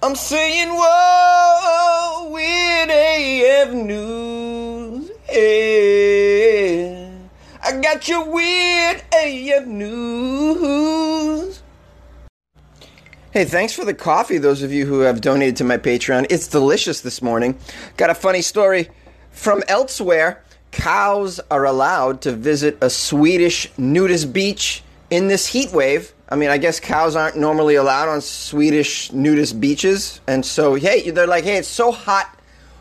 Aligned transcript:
I'm 0.00 0.14
saying 0.14 0.68
whoa, 0.70 2.30
weird 2.30 2.88
AF 2.88 3.72
news. 3.74 5.10
Yeah. 5.32 7.10
I 7.64 7.80
got 7.80 8.06
your 8.06 8.30
weird 8.30 9.02
AF 9.12 9.66
news. 9.66 11.60
Hey, 13.32 13.44
thanks 13.44 13.72
for 13.72 13.84
the 13.84 13.92
coffee, 13.92 14.38
those 14.38 14.62
of 14.62 14.72
you 14.72 14.86
who 14.86 15.00
have 15.00 15.20
donated 15.20 15.56
to 15.56 15.64
my 15.64 15.78
Patreon. 15.78 16.28
It's 16.30 16.46
delicious 16.46 17.00
this 17.00 17.20
morning. 17.20 17.58
Got 17.96 18.10
a 18.10 18.14
funny 18.14 18.42
story 18.42 18.90
from 19.32 19.64
elsewhere. 19.66 20.44
Cows 20.70 21.40
are 21.50 21.64
allowed 21.64 22.20
to 22.22 22.30
visit 22.30 22.78
a 22.80 22.88
Swedish 22.88 23.68
nudist 23.76 24.32
beach 24.32 24.84
in 25.10 25.28
this 25.28 25.46
heat 25.46 25.72
wave. 25.72 26.12
I 26.28 26.36
mean, 26.36 26.50
I 26.50 26.58
guess 26.58 26.78
cows 26.80 27.16
aren't 27.16 27.36
normally 27.36 27.76
allowed 27.76 28.08
on 28.08 28.20
Swedish 28.20 29.12
nudist 29.12 29.60
beaches. 29.60 30.20
And 30.26 30.44
so, 30.44 30.74
hey, 30.74 31.10
they're 31.10 31.26
like, 31.26 31.44
hey, 31.44 31.56
it's 31.56 31.68
so 31.68 31.90
hot. 31.90 32.38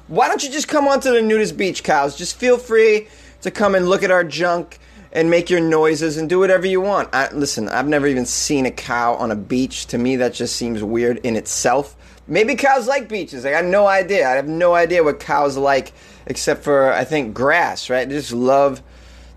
Why 0.07 0.27
don't 0.27 0.43
you 0.43 0.49
just 0.49 0.67
come 0.67 0.87
onto 0.87 1.11
the 1.11 1.21
nudist 1.21 1.57
beach, 1.57 1.83
cows? 1.83 2.17
Just 2.17 2.37
feel 2.37 2.57
free 2.57 3.07
to 3.41 3.51
come 3.51 3.75
and 3.75 3.87
look 3.87 4.03
at 4.03 4.11
our 4.11 4.23
junk 4.23 4.79
and 5.11 5.29
make 5.29 5.49
your 5.49 5.61
noises 5.61 6.17
and 6.17 6.29
do 6.29 6.39
whatever 6.39 6.67
you 6.67 6.81
want. 6.81 7.09
I, 7.13 7.31
listen, 7.31 7.69
I've 7.69 7.87
never 7.87 8.07
even 8.07 8.25
seen 8.25 8.65
a 8.65 8.71
cow 8.71 9.15
on 9.15 9.31
a 9.31 9.35
beach. 9.35 9.87
To 9.87 9.97
me, 9.97 10.17
that 10.17 10.33
just 10.33 10.55
seems 10.55 10.83
weird 10.83 11.17
in 11.19 11.35
itself. 11.35 11.95
Maybe 12.27 12.55
cows 12.55 12.87
like 12.87 13.07
beaches. 13.07 13.45
I 13.45 13.51
got 13.51 13.65
no 13.65 13.87
idea. 13.87 14.27
I 14.27 14.33
have 14.33 14.47
no 14.47 14.75
idea 14.75 15.03
what 15.03 15.21
cows 15.21 15.55
like, 15.55 15.93
except 16.25 16.63
for 16.63 16.91
I 16.91 17.05
think 17.05 17.33
grass. 17.33 17.89
Right? 17.89 18.07
They 18.07 18.15
just 18.15 18.33
love, 18.33 18.81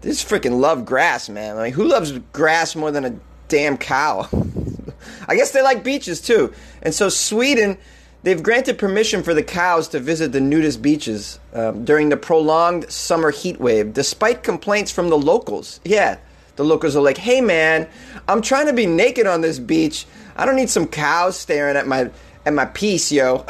they 0.00 0.10
just 0.10 0.28
freaking 0.28 0.60
love 0.60 0.84
grass, 0.84 1.28
man. 1.28 1.56
Like 1.56 1.74
who 1.74 1.84
loves 1.84 2.12
grass 2.32 2.74
more 2.74 2.90
than 2.90 3.04
a 3.04 3.16
damn 3.48 3.76
cow? 3.76 4.28
I 5.28 5.36
guess 5.36 5.52
they 5.52 5.62
like 5.62 5.84
beaches 5.84 6.20
too. 6.20 6.52
And 6.82 6.94
so 6.94 7.08
Sweden, 7.08 7.78
they've 8.22 8.42
granted 8.42 8.78
permission 8.78 9.22
for 9.22 9.34
the 9.34 9.42
cows 9.42 9.88
to 9.88 10.00
visit 10.00 10.32
the 10.32 10.40
nudist 10.40 10.82
beaches 10.82 11.38
um, 11.52 11.84
during 11.84 12.08
the 12.08 12.16
prolonged 12.16 12.90
summer 12.90 13.30
heat 13.30 13.60
wave, 13.60 13.92
despite 13.92 14.42
complaints 14.42 14.90
from 14.90 15.08
the 15.08 15.18
locals. 15.18 15.80
Yeah, 15.84 16.18
the 16.56 16.64
locals 16.64 16.96
are 16.96 17.02
like, 17.02 17.18
"Hey, 17.18 17.40
man, 17.40 17.88
I'm 18.28 18.42
trying 18.42 18.66
to 18.66 18.72
be 18.72 18.86
naked 18.86 19.26
on 19.26 19.40
this 19.40 19.58
beach. 19.58 20.06
I 20.36 20.46
don't 20.46 20.56
need 20.56 20.70
some 20.70 20.86
cows 20.86 21.38
staring 21.38 21.76
at 21.76 21.86
my." 21.86 22.10
At 22.46 22.54
my 22.54 22.64
piece, 22.64 23.12
yo. 23.12 23.44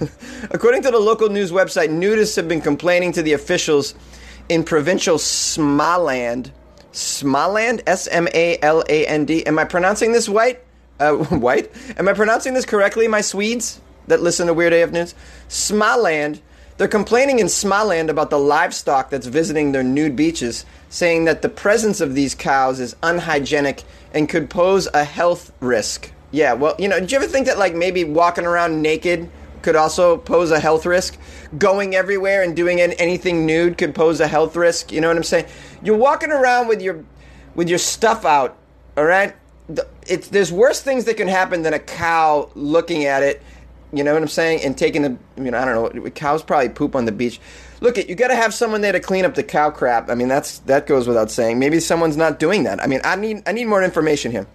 According 0.50 0.82
to 0.84 0.90
the 0.90 0.98
local 0.98 1.28
news 1.28 1.52
website, 1.52 1.90
nudists 1.90 2.36
have 2.36 2.48
been 2.48 2.62
complaining 2.62 3.12
to 3.12 3.22
the 3.22 3.34
officials 3.34 3.94
in 4.50 4.64
provincial 4.64 5.16
Smaland. 5.16 6.50
Smaland? 6.92 7.82
S 7.86 8.08
M 8.08 8.28
A 8.34 8.58
L 8.60 8.82
A 8.88 9.06
N 9.06 9.24
D. 9.24 9.46
Am 9.46 9.58
I 9.58 9.64
pronouncing 9.64 10.12
this 10.12 10.28
white? 10.28 10.60
Uh, 10.98 11.12
white? 11.14 11.70
Am 11.96 12.08
I 12.08 12.12
pronouncing 12.12 12.52
this 12.52 12.66
correctly, 12.66 13.08
my 13.08 13.22
Swedes 13.22 13.80
that 14.08 14.20
listen 14.20 14.48
to 14.48 14.54
Weird 14.54 14.74
AF 14.74 14.90
News? 14.90 15.14
Smaland. 15.48 16.40
They're 16.76 16.88
complaining 16.88 17.40
in 17.40 17.46
Smaland 17.46 18.08
about 18.08 18.30
the 18.30 18.38
livestock 18.38 19.10
that's 19.10 19.26
visiting 19.26 19.72
their 19.72 19.82
nude 19.82 20.16
beaches, 20.16 20.64
saying 20.88 21.26
that 21.26 21.42
the 21.42 21.50
presence 21.50 22.00
of 22.00 22.14
these 22.14 22.34
cows 22.34 22.80
is 22.80 22.96
unhygienic 23.02 23.82
and 24.14 24.30
could 24.30 24.48
pose 24.48 24.88
a 24.94 25.04
health 25.04 25.52
risk. 25.60 26.10
Yeah, 26.30 26.54
well, 26.54 26.74
you 26.78 26.88
know, 26.88 26.98
did 26.98 27.12
you 27.12 27.18
ever 27.18 27.26
think 27.26 27.46
that 27.46 27.58
like 27.58 27.74
maybe 27.74 28.02
walking 28.02 28.46
around 28.46 28.80
naked 28.80 29.30
could 29.62 29.76
also 29.76 30.16
pose 30.16 30.50
a 30.50 30.60
health 30.60 30.86
risk? 30.86 31.18
Going 31.58 31.94
everywhere 31.94 32.42
and 32.42 32.54
doing 32.56 32.80
anything 32.80 33.46
nude 33.46 33.78
could 33.78 33.94
pose 33.94 34.20
a 34.20 34.26
health 34.26 34.56
risk. 34.56 34.92
You 34.92 35.00
know 35.00 35.08
what 35.08 35.16
I'm 35.16 35.22
saying? 35.22 35.46
You're 35.82 35.96
walking 35.96 36.30
around 36.30 36.68
with 36.68 36.80
your 36.80 37.04
with 37.54 37.68
your 37.68 37.78
stuff 37.78 38.24
out. 38.24 38.56
All 38.96 39.04
right, 39.04 39.34
it's 40.06 40.28
there's 40.28 40.52
worse 40.52 40.80
things 40.80 41.04
that 41.04 41.16
can 41.16 41.28
happen 41.28 41.62
than 41.62 41.74
a 41.74 41.78
cow 41.78 42.50
looking 42.54 43.04
at 43.04 43.22
it. 43.22 43.42
You 43.92 44.04
know 44.04 44.12
what 44.12 44.22
I'm 44.22 44.28
saying? 44.28 44.62
And 44.64 44.78
taking 44.78 45.02
the, 45.02 45.16
you 45.36 45.50
know, 45.50 45.58
I 45.58 45.64
don't 45.64 45.94
know. 45.94 46.10
Cows 46.10 46.44
probably 46.44 46.68
poop 46.68 46.94
on 46.94 47.06
the 47.06 47.12
beach. 47.12 47.40
Look, 47.80 47.98
it 47.98 48.08
you 48.08 48.14
got 48.14 48.28
to 48.28 48.36
have 48.36 48.54
someone 48.54 48.82
there 48.82 48.92
to 48.92 49.00
clean 49.00 49.24
up 49.24 49.34
the 49.34 49.42
cow 49.42 49.70
crap. 49.70 50.10
I 50.10 50.14
mean, 50.14 50.28
that's 50.28 50.58
that 50.60 50.86
goes 50.86 51.08
without 51.08 51.30
saying. 51.30 51.58
Maybe 51.58 51.80
someone's 51.80 52.16
not 52.16 52.38
doing 52.38 52.64
that. 52.64 52.82
I 52.82 52.86
mean, 52.86 53.00
I 53.04 53.16
need 53.16 53.42
I 53.46 53.52
need 53.52 53.66
more 53.66 53.82
information 53.82 54.30
here. 54.30 54.46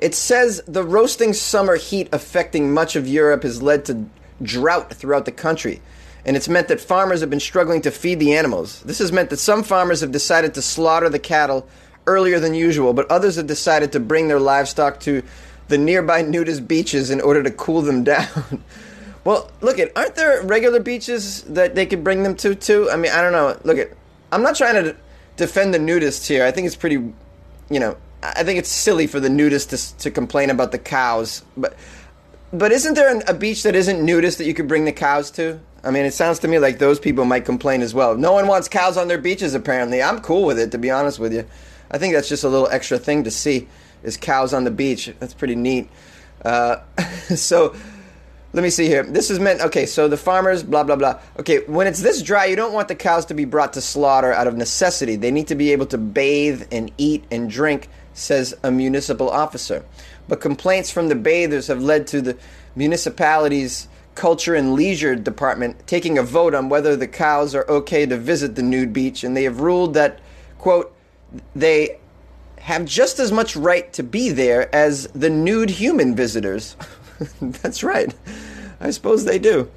It 0.00 0.14
says 0.14 0.62
the 0.66 0.82
roasting 0.82 1.34
summer 1.34 1.76
heat 1.76 2.08
affecting 2.12 2.72
much 2.72 2.96
of 2.96 3.06
Europe 3.06 3.42
has 3.42 3.62
led 3.62 3.84
to 3.84 4.06
drought 4.42 4.94
throughout 4.94 5.26
the 5.26 5.32
country. 5.32 5.82
And 6.24 6.36
it's 6.36 6.48
meant 6.48 6.68
that 6.68 6.80
farmers 6.80 7.20
have 7.20 7.30
been 7.30 7.40
struggling 7.40 7.82
to 7.82 7.90
feed 7.90 8.18
the 8.18 8.34
animals. 8.34 8.82
This 8.82 8.98
has 8.98 9.12
meant 9.12 9.30
that 9.30 9.38
some 9.38 9.62
farmers 9.62 10.00
have 10.00 10.12
decided 10.12 10.54
to 10.54 10.62
slaughter 10.62 11.08
the 11.08 11.18
cattle 11.18 11.68
earlier 12.06 12.40
than 12.40 12.54
usual, 12.54 12.92
but 12.92 13.10
others 13.10 13.36
have 13.36 13.46
decided 13.46 13.92
to 13.92 14.00
bring 14.00 14.28
their 14.28 14.40
livestock 14.40 15.00
to 15.00 15.22
the 15.68 15.78
nearby 15.78 16.22
nudist 16.34 16.66
beaches 16.66 17.10
in 17.10 17.20
order 17.20 17.42
to 17.42 17.50
cool 17.50 17.82
them 17.82 18.04
down. 18.12 18.64
well, 19.24 19.50
look 19.60 19.78
at 19.78 19.96
aren't 19.96 20.14
there 20.14 20.42
regular 20.42 20.80
beaches 20.80 21.42
that 21.42 21.74
they 21.74 21.86
could 21.86 22.02
bring 22.02 22.22
them 22.22 22.36
to 22.36 22.54
too? 22.54 22.90
I 22.90 22.96
mean, 22.96 23.12
I 23.12 23.20
don't 23.20 23.32
know. 23.32 23.58
Look 23.64 23.78
at 23.78 23.90
I'm 24.32 24.42
not 24.42 24.56
trying 24.56 24.82
to 24.82 24.96
defend 25.36 25.74
the 25.74 25.78
nudists 25.78 26.26
here. 26.26 26.44
I 26.44 26.50
think 26.50 26.66
it's 26.66 26.76
pretty, 26.76 26.96
you 26.96 27.80
know, 27.80 27.96
I 28.22 28.42
think 28.42 28.58
it's 28.58 28.68
silly 28.68 29.06
for 29.06 29.20
the 29.20 29.28
nudists 29.28 29.68
to, 29.70 29.98
to 29.98 30.10
complain 30.10 30.50
about 30.50 30.72
the 30.72 30.78
cows, 30.78 31.42
but 31.56 31.74
but 32.52 32.72
isn't 32.72 32.94
there 32.94 33.14
an, 33.14 33.22
a 33.28 33.34
beach 33.34 33.62
that 33.62 33.76
isn't 33.76 34.04
nudist 34.04 34.38
that 34.38 34.44
you 34.44 34.54
could 34.54 34.66
bring 34.66 34.84
the 34.84 34.92
cows 34.92 35.30
to? 35.32 35.60
I 35.84 35.90
mean, 35.90 36.04
it 36.04 36.12
sounds 36.12 36.40
to 36.40 36.48
me 36.48 36.58
like 36.58 36.78
those 36.78 36.98
people 36.98 37.24
might 37.24 37.44
complain 37.44 37.80
as 37.80 37.94
well. 37.94 38.16
No 38.16 38.32
one 38.32 38.46
wants 38.46 38.68
cows 38.68 38.96
on 38.96 39.08
their 39.08 39.18
beaches, 39.18 39.54
apparently. 39.54 40.02
I'm 40.02 40.20
cool 40.20 40.44
with 40.44 40.58
it, 40.58 40.72
to 40.72 40.78
be 40.78 40.90
honest 40.90 41.18
with 41.18 41.32
you. 41.32 41.46
I 41.90 41.98
think 41.98 42.12
that's 42.14 42.28
just 42.28 42.44
a 42.44 42.48
little 42.48 42.68
extra 42.68 42.98
thing 42.98 43.24
to 43.24 43.30
see 43.30 43.68
is 44.02 44.16
cows 44.16 44.52
on 44.52 44.64
the 44.64 44.70
beach. 44.70 45.12
That's 45.18 45.34
pretty 45.34 45.54
neat. 45.54 45.88
Uh, 46.44 46.78
so 47.34 47.74
let 48.52 48.62
me 48.62 48.70
see 48.70 48.86
here. 48.86 49.04
This 49.04 49.30
is 49.30 49.38
meant 49.38 49.60
okay. 49.60 49.86
So 49.86 50.08
the 50.08 50.16
farmers, 50.16 50.62
blah 50.62 50.84
blah 50.84 50.96
blah. 50.96 51.20
Okay, 51.38 51.64
when 51.66 51.86
it's 51.86 52.00
this 52.00 52.22
dry, 52.22 52.46
you 52.46 52.56
don't 52.56 52.72
want 52.72 52.88
the 52.88 52.94
cows 52.94 53.26
to 53.26 53.34
be 53.34 53.44
brought 53.44 53.74
to 53.74 53.80
slaughter 53.80 54.32
out 54.32 54.46
of 54.46 54.56
necessity. 54.56 55.16
They 55.16 55.30
need 55.30 55.48
to 55.48 55.54
be 55.54 55.72
able 55.72 55.86
to 55.86 55.98
bathe 55.98 56.64
and 56.72 56.90
eat 56.98 57.24
and 57.30 57.48
drink, 57.48 57.88
says 58.14 58.54
a 58.62 58.70
municipal 58.70 59.30
officer. 59.30 59.84
But 60.28 60.40
complaints 60.40 60.90
from 60.90 61.08
the 61.08 61.14
bathers 61.14 61.66
have 61.68 61.82
led 61.82 62.06
to 62.08 62.20
the 62.20 62.36
municipality's 62.76 63.88
culture 64.14 64.54
and 64.54 64.74
leisure 64.74 65.14
department 65.14 65.86
taking 65.86 66.18
a 66.18 66.22
vote 66.22 66.54
on 66.54 66.68
whether 66.68 66.96
the 66.96 67.08
cows 67.08 67.54
are 67.54 67.68
okay 67.68 68.06
to 68.06 68.16
visit 68.16 68.54
the 68.54 68.62
nude 68.62 68.92
beach, 68.92 69.24
and 69.24 69.36
they 69.36 69.44
have 69.44 69.60
ruled 69.60 69.94
that 69.94 70.20
quote 70.58 70.94
they 71.54 71.98
have 72.58 72.84
just 72.84 73.18
as 73.18 73.32
much 73.32 73.56
right 73.56 73.92
to 73.92 74.02
be 74.02 74.30
there 74.30 74.74
as 74.74 75.06
the 75.08 75.30
nude 75.30 75.70
human 75.70 76.14
visitors. 76.14 76.76
that's 77.40 77.82
right. 77.82 78.14
I 78.80 78.90
suppose 78.90 79.24
they 79.24 79.38
do. 79.38 79.70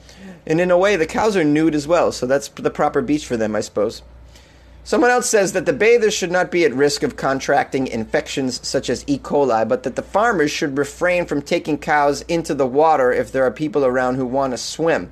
And 0.45 0.59
in 0.59 0.71
a 0.71 0.77
way, 0.77 0.95
the 0.95 1.05
cows 1.05 1.37
are 1.37 1.43
nude 1.43 1.75
as 1.75 1.87
well, 1.87 2.11
so 2.11 2.25
that's 2.25 2.49
the 2.49 2.69
proper 2.69 3.01
beach 3.01 3.25
for 3.25 3.37
them, 3.37 3.55
I 3.55 3.61
suppose. 3.61 4.01
Someone 4.85 5.11
else 5.11 5.29
says 5.29 5.53
that 5.53 5.65
the 5.65 5.71
bathers 5.71 6.13
should 6.13 6.31
not 6.31 6.51
be 6.51 6.65
at 6.65 6.73
risk 6.73 7.03
of 7.03 7.15
contracting 7.15 7.87
infections 7.87 8.65
such 8.67 8.89
as 8.89 9.05
E. 9.07 9.17
coli, 9.17 9.67
but 9.67 9.83
that 9.83 9.95
the 9.95 10.01
farmers 10.01 10.51
should 10.51 10.77
refrain 10.77 11.25
from 11.25 11.41
taking 11.41 11.77
cows 11.77 12.21
into 12.23 12.53
the 12.53 12.67
water 12.67 13.11
if 13.13 13.31
there 13.31 13.45
are 13.45 13.51
people 13.51 13.85
around 13.85 14.15
who 14.15 14.25
want 14.25 14.51
to 14.51 14.57
swim. 14.57 15.11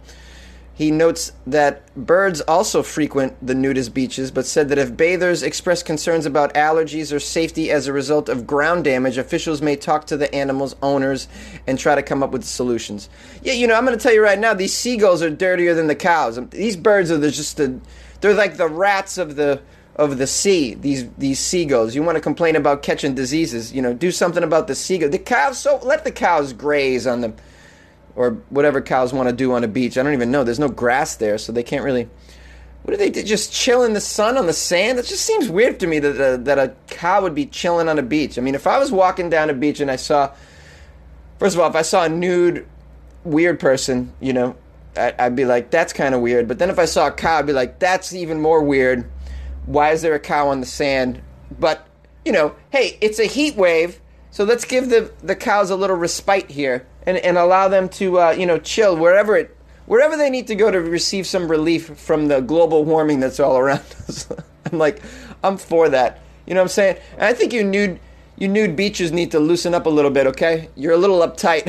He 0.73 0.89
notes 0.89 1.31
that 1.45 1.94
birds 1.95 2.41
also 2.41 2.81
frequent 2.81 3.45
the 3.45 3.53
nudist 3.53 3.94
beaches, 3.94 4.31
but 4.31 4.45
said 4.45 4.68
that 4.69 4.77
if 4.77 4.97
bathers 4.97 5.44
express 5.44 5.83
concerns 5.83 6.25
about 6.25 6.53
allergies 6.53 7.13
or 7.13 7.19
safety 7.19 7.69
as 7.69 7.88
a 7.88 7.94
result 7.94 8.27
of 8.29 8.47
ground 8.47 8.83
damage, 8.83 9.17
officials 9.17 9.62
may 9.62 9.75
talk 9.75 10.07
to 10.07 10.17
the 10.17 10.33
animals' 10.33 10.75
owners 10.81 11.27
and 11.67 11.77
try 11.77 11.94
to 11.94 12.01
come 12.01 12.24
up 12.24 12.31
with 12.31 12.44
solutions. 12.44 13.09
Yeah, 13.44 13.53
you 13.53 13.67
know, 13.67 13.75
I'm 13.75 13.85
going 13.85 13.97
to 13.97 14.01
tell 14.01 14.13
you 14.13 14.24
right 14.24 14.39
now, 14.39 14.53
these 14.53 14.74
seagulls 14.74 15.21
are 15.21 15.29
dirtier 15.29 15.75
than 15.75 15.88
the 15.88 15.95
cows. 15.95 16.39
These 16.50 16.77
birds 16.77 17.12
are 17.12 17.19
just 17.19 17.57
the, 17.57 17.79
they're 18.21 18.33
like 18.33 18.57
the 18.57 18.68
rats 18.68 19.18
of 19.18 19.35
the 19.35 19.62
of 19.95 20.18
the 20.18 20.27
sea. 20.27 20.73
These 20.75 21.09
these 21.18 21.39
seagulls. 21.39 21.95
You 21.95 22.03
want 22.03 22.15
to 22.15 22.21
complain 22.21 22.56
about 22.56 22.83
catching 22.83 23.13
diseases? 23.13 23.73
You 23.73 23.81
know, 23.81 23.94
do 23.94 24.12
something 24.12 24.44
about 24.44 24.68
the 24.68 24.75
seagull. 24.75 25.09
The 25.09 25.19
cows. 25.19 25.59
So 25.59 25.77
let 25.83 26.03
the 26.03 26.12
cows 26.12 26.53
graze 26.53 27.06
on 27.06 27.21
the 27.21 27.33
or 28.15 28.31
whatever 28.50 28.81
cows 28.81 29.13
want 29.13 29.29
to 29.29 29.35
do 29.35 29.53
on 29.53 29.63
a 29.63 29.68
beach. 29.68 29.97
I 29.97 30.03
don't 30.03 30.13
even 30.13 30.31
know. 30.31 30.44
There's 30.44 30.59
no 30.59 30.69
grass 30.69 31.15
there, 31.15 31.38
so 31.38 31.51
they 31.51 31.63
can't 31.63 31.83
really. 31.83 32.07
What 32.83 32.94
do 32.94 32.97
they 32.97 33.12
do? 33.12 33.21
Just 33.21 33.53
chill 33.53 33.83
in 33.83 33.94
the 33.94 34.01
sun 34.01 34.38
on 34.38 34.47
the 34.47 34.53
sand? 34.53 34.97
It 34.97 35.06
just 35.06 35.24
seems 35.24 35.50
weird 35.50 35.79
to 35.81 35.88
me 35.88 36.00
that 36.00 36.33
a, 36.33 36.38
that 36.38 36.57
a 36.57 36.74
cow 36.88 37.21
would 37.21 37.35
be 37.35 37.45
chilling 37.45 37.88
on 37.88 38.00
a 38.00 38.01
beach. 38.01 38.39
I 38.39 38.41
mean, 38.41 38.56
if 38.56 38.65
I 38.65 38.79
was 38.79 38.91
walking 38.91 39.29
down 39.29 39.51
a 39.51 39.53
beach 39.53 39.79
and 39.81 39.91
I 39.91 39.97
saw 39.97 40.33
First 41.41 41.56
of 41.56 41.62
all, 41.62 41.69
if 41.71 41.75
I 41.75 41.81
saw 41.81 42.03
a 42.03 42.09
nude, 42.09 42.67
weird 43.24 43.59
person, 43.59 44.13
you 44.19 44.31
know, 44.31 44.56
I'd 44.95 45.35
be 45.35 45.45
like, 45.45 45.71
that's 45.71 45.93
kind 45.93 46.13
of 46.13 46.21
weird. 46.21 46.47
But 46.47 46.59
then 46.59 46.69
if 46.69 46.77
I 46.77 46.85
saw 46.85 47.07
a 47.07 47.11
cow, 47.11 47.39
I'd 47.39 47.47
be 47.47 47.53
like, 47.53 47.79
that's 47.79 48.13
even 48.13 48.41
more 48.41 48.61
weird. 48.61 49.09
Why 49.65 49.91
is 49.91 50.01
there 50.01 50.15
a 50.15 50.19
cow 50.19 50.49
on 50.49 50.59
the 50.59 50.65
sand? 50.65 51.21
But, 51.59 51.88
you 52.25 52.31
know, 52.31 52.55
hey, 52.71 52.97
it's 53.01 53.19
a 53.19 53.25
heat 53.25 53.55
wave, 53.55 54.01
so 54.31 54.43
let's 54.43 54.65
give 54.65 54.89
the, 54.89 55.11
the 55.21 55.35
cows 55.35 55.69
a 55.69 55.75
little 55.75 55.95
respite 55.95 56.49
here 56.49 56.85
and, 57.05 57.17
and 57.17 57.38
allow 57.38 57.67
them 57.67 57.89
to, 57.89 58.19
uh, 58.19 58.31
you 58.31 58.45
know, 58.45 58.57
chill 58.57 58.95
wherever 58.95 59.35
it 59.35 59.55
wherever 59.85 60.15
they 60.15 60.29
need 60.29 60.47
to 60.47 60.55
go 60.55 60.71
to 60.71 60.79
receive 60.79 61.27
some 61.27 61.49
relief 61.49 61.97
from 61.97 62.29
the 62.29 62.39
global 62.39 62.85
warming 62.85 63.19
that's 63.19 63.41
all 63.41 63.57
around 63.57 63.79
us. 64.07 64.25
I'm 64.71 64.77
like, 64.77 65.01
I'm 65.43 65.57
for 65.57 65.89
that. 65.89 66.21
You 66.45 66.53
know 66.53 66.61
what 66.61 66.65
I'm 66.65 66.69
saying? 66.69 66.97
And 67.13 67.23
I 67.23 67.33
think 67.33 67.51
you 67.51 67.63
nude 67.63 67.99
you 68.41 68.47
nude 68.47 68.75
beaches 68.75 69.11
need 69.11 69.29
to 69.29 69.39
loosen 69.39 69.75
up 69.75 69.85
a 69.85 69.89
little 69.89 70.09
bit, 70.09 70.25
okay? 70.25 70.67
You're 70.75 70.93
a 70.93 70.97
little 70.97 71.19
uptight. 71.19 71.63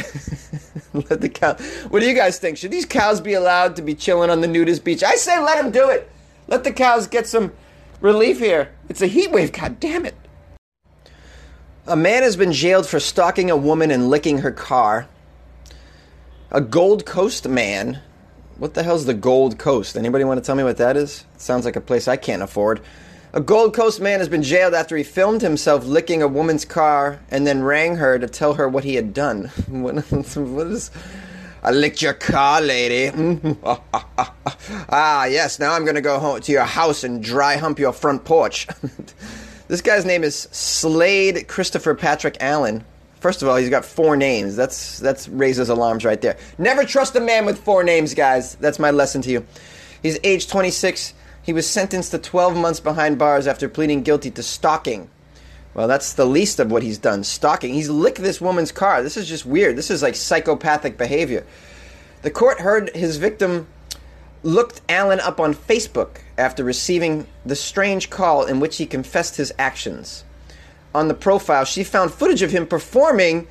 let 1.10 1.20
the 1.20 1.28
cow. 1.28 1.52
What 1.90 2.00
do 2.00 2.06
you 2.06 2.14
guys 2.14 2.38
think? 2.38 2.56
Should 2.56 2.70
these 2.70 2.86
cows 2.86 3.20
be 3.20 3.34
allowed 3.34 3.76
to 3.76 3.82
be 3.82 3.94
chilling 3.94 4.30
on 4.30 4.40
the 4.40 4.48
nudist 4.48 4.82
beach? 4.82 5.02
I 5.02 5.16
say 5.16 5.38
let 5.38 5.60
them 5.60 5.70
do 5.70 5.90
it. 5.90 6.10
Let 6.48 6.64
the 6.64 6.72
cows 6.72 7.06
get 7.06 7.26
some 7.26 7.52
relief 8.00 8.38
here. 8.38 8.72
It's 8.88 9.02
a 9.02 9.06
heat 9.06 9.30
wave. 9.30 9.52
God 9.52 9.80
damn 9.80 10.06
it. 10.06 10.14
A 11.86 11.94
man 11.94 12.22
has 12.22 12.36
been 12.36 12.52
jailed 12.52 12.86
for 12.86 12.98
stalking 12.98 13.50
a 13.50 13.56
woman 13.56 13.90
and 13.90 14.08
licking 14.08 14.38
her 14.38 14.50
car. 14.50 15.08
A 16.50 16.62
Gold 16.62 17.04
Coast 17.04 17.46
man. 17.46 18.00
What 18.56 18.72
the 18.72 18.82
hell's 18.82 19.04
the 19.04 19.12
Gold 19.12 19.58
Coast? 19.58 19.94
Anybody 19.94 20.24
want 20.24 20.42
to 20.42 20.46
tell 20.46 20.56
me 20.56 20.64
what 20.64 20.78
that 20.78 20.96
is? 20.96 21.26
It 21.34 21.42
sounds 21.42 21.66
like 21.66 21.76
a 21.76 21.82
place 21.82 22.08
I 22.08 22.16
can't 22.16 22.40
afford. 22.40 22.80
A 23.34 23.40
Gold 23.40 23.72
Coast 23.72 23.98
man 23.98 24.18
has 24.18 24.28
been 24.28 24.42
jailed 24.42 24.74
after 24.74 24.94
he 24.94 25.02
filmed 25.02 25.40
himself 25.40 25.86
licking 25.86 26.20
a 26.20 26.28
woman's 26.28 26.66
car 26.66 27.18
and 27.30 27.46
then 27.46 27.62
rang 27.62 27.96
her 27.96 28.18
to 28.18 28.26
tell 28.26 28.52
her 28.54 28.68
what 28.68 28.84
he 28.84 28.94
had 28.94 29.14
done. 29.14 29.44
what 29.68 29.96
is. 29.96 30.90
I 31.62 31.70
licked 31.70 32.02
your 32.02 32.12
car, 32.12 32.60
lady. 32.60 33.10
ah, 33.64 35.24
yes, 35.24 35.58
now 35.58 35.72
I'm 35.72 35.84
going 35.84 35.94
to 35.94 36.02
go 36.02 36.18
home 36.18 36.42
to 36.42 36.52
your 36.52 36.64
house 36.64 37.04
and 37.04 37.24
dry 37.24 37.56
hump 37.56 37.78
your 37.78 37.94
front 37.94 38.26
porch. 38.26 38.66
this 39.68 39.80
guy's 39.80 40.04
name 40.04 40.24
is 40.24 40.36
Slade 40.52 41.48
Christopher 41.48 41.94
Patrick 41.94 42.36
Allen. 42.38 42.84
First 43.20 43.40
of 43.40 43.48
all, 43.48 43.56
he's 43.56 43.70
got 43.70 43.86
four 43.86 44.14
names. 44.14 44.56
That's 44.56 44.98
that's 44.98 45.26
raises 45.28 45.70
alarms 45.70 46.04
right 46.04 46.20
there. 46.20 46.36
Never 46.58 46.84
trust 46.84 47.16
a 47.16 47.20
man 47.20 47.46
with 47.46 47.58
four 47.58 47.82
names, 47.82 48.12
guys. 48.12 48.56
That's 48.56 48.78
my 48.78 48.90
lesson 48.90 49.22
to 49.22 49.30
you. 49.30 49.46
He's 50.02 50.18
age 50.22 50.48
26. 50.48 51.14
He 51.42 51.52
was 51.52 51.68
sentenced 51.68 52.12
to 52.12 52.18
12 52.18 52.56
months 52.56 52.80
behind 52.80 53.18
bars 53.18 53.46
after 53.46 53.68
pleading 53.68 54.02
guilty 54.02 54.30
to 54.30 54.42
stalking. 54.42 55.10
Well, 55.74 55.88
that's 55.88 56.12
the 56.12 56.26
least 56.26 56.60
of 56.60 56.70
what 56.70 56.82
he's 56.82 56.98
done. 56.98 57.24
Stalking. 57.24 57.74
He's 57.74 57.88
licked 57.88 58.22
this 58.22 58.40
woman's 58.40 58.72
car. 58.72 59.02
This 59.02 59.16
is 59.16 59.28
just 59.28 59.46
weird. 59.46 59.76
This 59.76 59.90
is 59.90 60.02
like 60.02 60.14
psychopathic 60.14 60.98
behavior. 60.98 61.46
The 62.22 62.30
court 62.30 62.60
heard 62.60 62.94
his 62.94 63.16
victim 63.16 63.66
looked 64.42 64.80
Allen 64.88 65.20
up 65.20 65.40
on 65.40 65.54
Facebook 65.54 66.18
after 66.36 66.62
receiving 66.62 67.26
the 67.44 67.56
strange 67.56 68.10
call 68.10 68.44
in 68.44 68.60
which 68.60 68.76
he 68.76 68.86
confessed 68.86 69.36
his 69.36 69.52
actions 69.58 70.24
on 70.94 71.08
the 71.08 71.14
profile, 71.14 71.64
she 71.64 71.84
found 71.84 72.12
footage 72.12 72.42
of 72.42 72.50
him 72.50 72.66
performing 72.66 73.46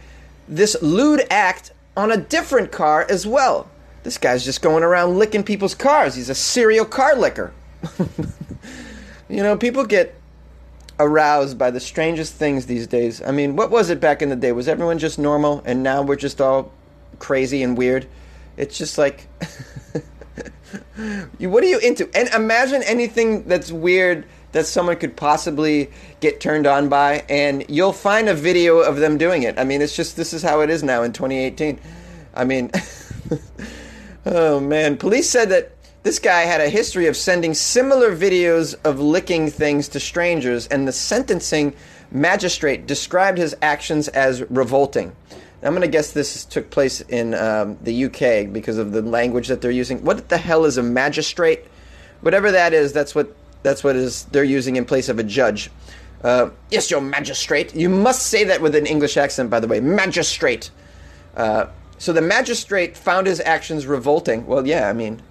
this 0.48 0.76
lewd 0.82 1.26
act 1.30 1.72
on 1.98 2.12
a 2.12 2.18
different 2.18 2.72
car 2.72 3.06
as 3.10 3.26
well. 3.26 3.70
This 4.04 4.18
guy's 4.18 4.46
just 4.46 4.62
going 4.62 4.84
around 4.84 5.18
licking 5.18 5.44
people's 5.44 5.76
cars. 5.76 6.16
He's 6.16 6.30
a 6.30 6.36
serial 6.36 6.86
car 6.86 7.16
licker. 7.16 7.54
you 9.30 9.44
know, 9.44 9.58
people 9.58 9.86
get 9.86 10.16
aroused 11.00 11.58
by 11.58 11.72
the 11.72 11.80
strangest 11.80 12.36
things 12.36 12.66
these 12.66 12.88
days. 12.88 13.22
I 13.22 13.32
mean, 13.32 13.56
what 13.56 13.72
was 13.72 13.90
it 13.90 14.00
back 14.00 14.22
in 14.22 14.30
the 14.30 14.36
day? 14.36 14.52
Was 14.52 14.68
everyone 14.68 15.00
just 15.00 15.18
normal 15.18 15.62
and 15.66 15.84
now 15.84 16.02
we're 16.02 16.16
just 16.16 16.40
all 16.40 16.72
crazy 17.20 17.64
and 17.64 17.78
weird? 17.78 18.08
It's 18.58 18.78
just 18.78 18.98
like 18.98 19.28
what 21.40 21.64
are 21.64 21.68
you 21.68 21.80
into? 21.80 22.10
And 22.16 22.30
imagine 22.30 22.84
anything 22.84 23.44
that's 23.48 23.72
weird 23.72 24.26
that 24.52 24.66
someone 24.66 24.98
could 24.98 25.16
possibly 25.16 25.90
get 26.20 26.42
turned 26.42 26.68
on 26.68 26.90
by, 26.90 27.24
and 27.30 27.66
you'll 27.70 27.94
find 27.94 28.28
a 28.28 28.34
video 28.34 28.80
of 28.80 28.98
them 28.98 29.18
doing 29.18 29.44
it. 29.44 29.58
I 29.58 29.64
mean, 29.64 29.82
it's 29.82 29.96
just 29.96 30.18
this 30.18 30.34
is 30.34 30.44
how 30.44 30.62
it 30.62 30.70
is 30.70 30.84
now 30.84 31.04
in 31.04 31.14
2018. 31.14 31.80
I 32.34 32.44
mean, 32.44 32.72
oh 34.26 34.60
man, 34.60 34.98
police 34.98 35.30
said 35.30 35.50
that 35.50 35.72
this 36.04 36.20
guy 36.20 36.42
had 36.42 36.62
a 36.62 36.70
history 36.70 37.08
of 37.08 37.16
sending 37.16 37.54
similar 37.54 38.16
videos 38.16 38.76
of 38.84 39.00
licking 39.00 39.50
things 39.50 39.88
to 39.90 40.00
strangers, 40.00 40.68
and 40.68 40.88
the 40.88 40.92
sentencing 40.92 41.74
magistrate 42.12 42.88
described 42.88 43.38
his 43.38 43.56
actions 43.62 44.08
as 44.10 44.42
revolting. 44.50 45.16
I'm 45.64 45.74
going 45.74 45.82
to 45.82 45.88
guess 45.88 46.12
this 46.12 46.44
took 46.46 46.72
place 46.72 47.02
in 47.02 47.36
um, 47.36 47.78
the 47.84 48.06
UK 48.06 48.52
because 48.52 48.80
of 48.80 48.94
the 48.94 49.04
language 49.04 49.48
that 49.48 49.62
they're 49.62 49.70
using. 49.70 50.04
What 50.04 50.28
the 50.28 50.38
hell 50.38 50.66
is 50.66 50.78
a 50.78 50.84
magistrate? 50.84 51.66
Whatever 52.22 52.52
that 52.52 52.74
is, 52.74 52.94
that's 52.94 53.14
what 53.14 53.36
that's 53.62 53.84
what 53.84 53.96
is 53.96 54.24
they're 54.26 54.44
using 54.44 54.76
in 54.76 54.86
place 54.86 55.08
of 55.08 55.20
a 55.20 55.24
judge. 55.24 55.70
Uh, 56.24 56.50
yes, 56.72 56.90
your 56.90 57.02
magistrate. 57.02 57.76
You 57.76 57.90
must 57.90 58.28
say 58.28 58.44
that 58.46 58.60
with 58.60 58.74
an 58.74 58.88
English 58.88 59.18
accent, 59.18 59.52
by 59.52 59.60
the 59.60 59.68
way. 59.68 59.80
Magistrate. 59.80 60.72
Uh, 61.36 61.68
so 62.00 62.12
the 62.12 62.22
magistrate 62.22 62.98
found 62.98 63.28
his 63.28 63.40
actions 63.42 63.86
revolting. 63.86 64.48
Well, 64.48 64.66
yeah, 64.66 64.90
I 64.90 64.94
mean, 64.94 65.22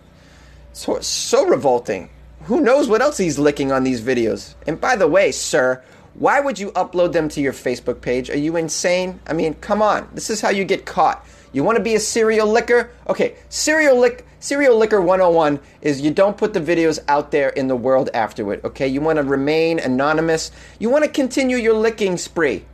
so, 0.72 1.00
so 1.00 1.46
revolting. 1.46 2.10
Who 2.44 2.60
knows 2.60 2.88
what 2.88 3.02
else 3.02 3.18
he's 3.18 3.38
licking 3.38 3.70
on 3.70 3.84
these 3.84 4.00
videos? 4.00 4.54
And 4.66 4.80
by 4.80 4.96
the 4.96 5.08
way, 5.08 5.30
sir, 5.32 5.82
why 6.14 6.40
would 6.40 6.58
you 6.58 6.70
upload 6.72 7.12
them 7.12 7.28
to 7.30 7.40
your 7.40 7.52
Facebook 7.52 8.00
page? 8.00 8.30
Are 8.30 8.38
you 8.38 8.56
insane? 8.56 9.20
I 9.26 9.32
mean, 9.32 9.54
come 9.54 9.82
on. 9.82 10.08
This 10.14 10.30
is 10.30 10.40
how 10.40 10.50
you 10.50 10.64
get 10.64 10.86
caught. 10.86 11.24
You 11.52 11.64
want 11.64 11.78
to 11.78 11.84
be 11.84 11.94
a 11.94 12.00
serial 12.00 12.46
licker? 12.46 12.90
Okay, 13.08 13.36
serial 13.48 13.98
lick 13.98 14.26
serial 14.38 14.78
licker 14.78 15.00
101 15.00 15.60
is 15.82 16.00
you 16.00 16.10
don't 16.10 16.36
put 16.36 16.54
the 16.54 16.60
videos 16.60 16.98
out 17.08 17.30
there 17.30 17.50
in 17.50 17.68
the 17.68 17.76
world 17.76 18.08
afterward, 18.14 18.64
okay? 18.64 18.88
You 18.88 19.00
want 19.00 19.18
to 19.18 19.22
remain 19.22 19.78
anonymous. 19.78 20.50
You 20.78 20.88
want 20.88 21.04
to 21.04 21.10
continue 21.10 21.58
your 21.58 21.74
licking 21.74 22.16
spree. 22.16 22.64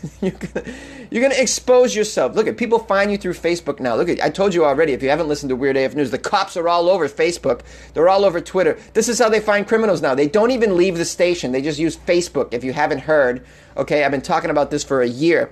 you're, 0.20 0.32
gonna, 0.32 0.66
you're 1.10 1.22
gonna 1.22 1.40
expose 1.40 1.94
yourself. 1.94 2.34
Look 2.34 2.46
at 2.46 2.56
people 2.56 2.78
find 2.78 3.10
you 3.10 3.18
through 3.18 3.34
Facebook 3.34 3.80
now. 3.80 3.96
Look 3.96 4.08
at 4.08 4.22
I 4.22 4.30
told 4.30 4.54
you 4.54 4.64
already. 4.64 4.92
If 4.92 5.02
you 5.02 5.08
haven't 5.08 5.28
listened 5.28 5.50
to 5.50 5.56
Weird 5.56 5.76
AF 5.76 5.94
News, 5.94 6.10
the 6.10 6.18
cops 6.18 6.56
are 6.56 6.68
all 6.68 6.88
over 6.88 7.08
Facebook. 7.08 7.62
They're 7.94 8.08
all 8.08 8.24
over 8.24 8.40
Twitter. 8.40 8.78
This 8.94 9.08
is 9.08 9.18
how 9.18 9.28
they 9.28 9.40
find 9.40 9.66
criminals 9.66 10.00
now. 10.00 10.14
They 10.14 10.28
don't 10.28 10.50
even 10.50 10.76
leave 10.76 10.96
the 10.96 11.04
station. 11.04 11.52
They 11.52 11.62
just 11.62 11.78
use 11.78 11.96
Facebook. 11.96 12.52
If 12.52 12.64
you 12.64 12.72
haven't 12.72 13.00
heard, 13.00 13.44
okay, 13.76 14.04
I've 14.04 14.10
been 14.10 14.20
talking 14.20 14.50
about 14.50 14.70
this 14.70 14.84
for 14.84 15.02
a 15.02 15.08
year. 15.08 15.50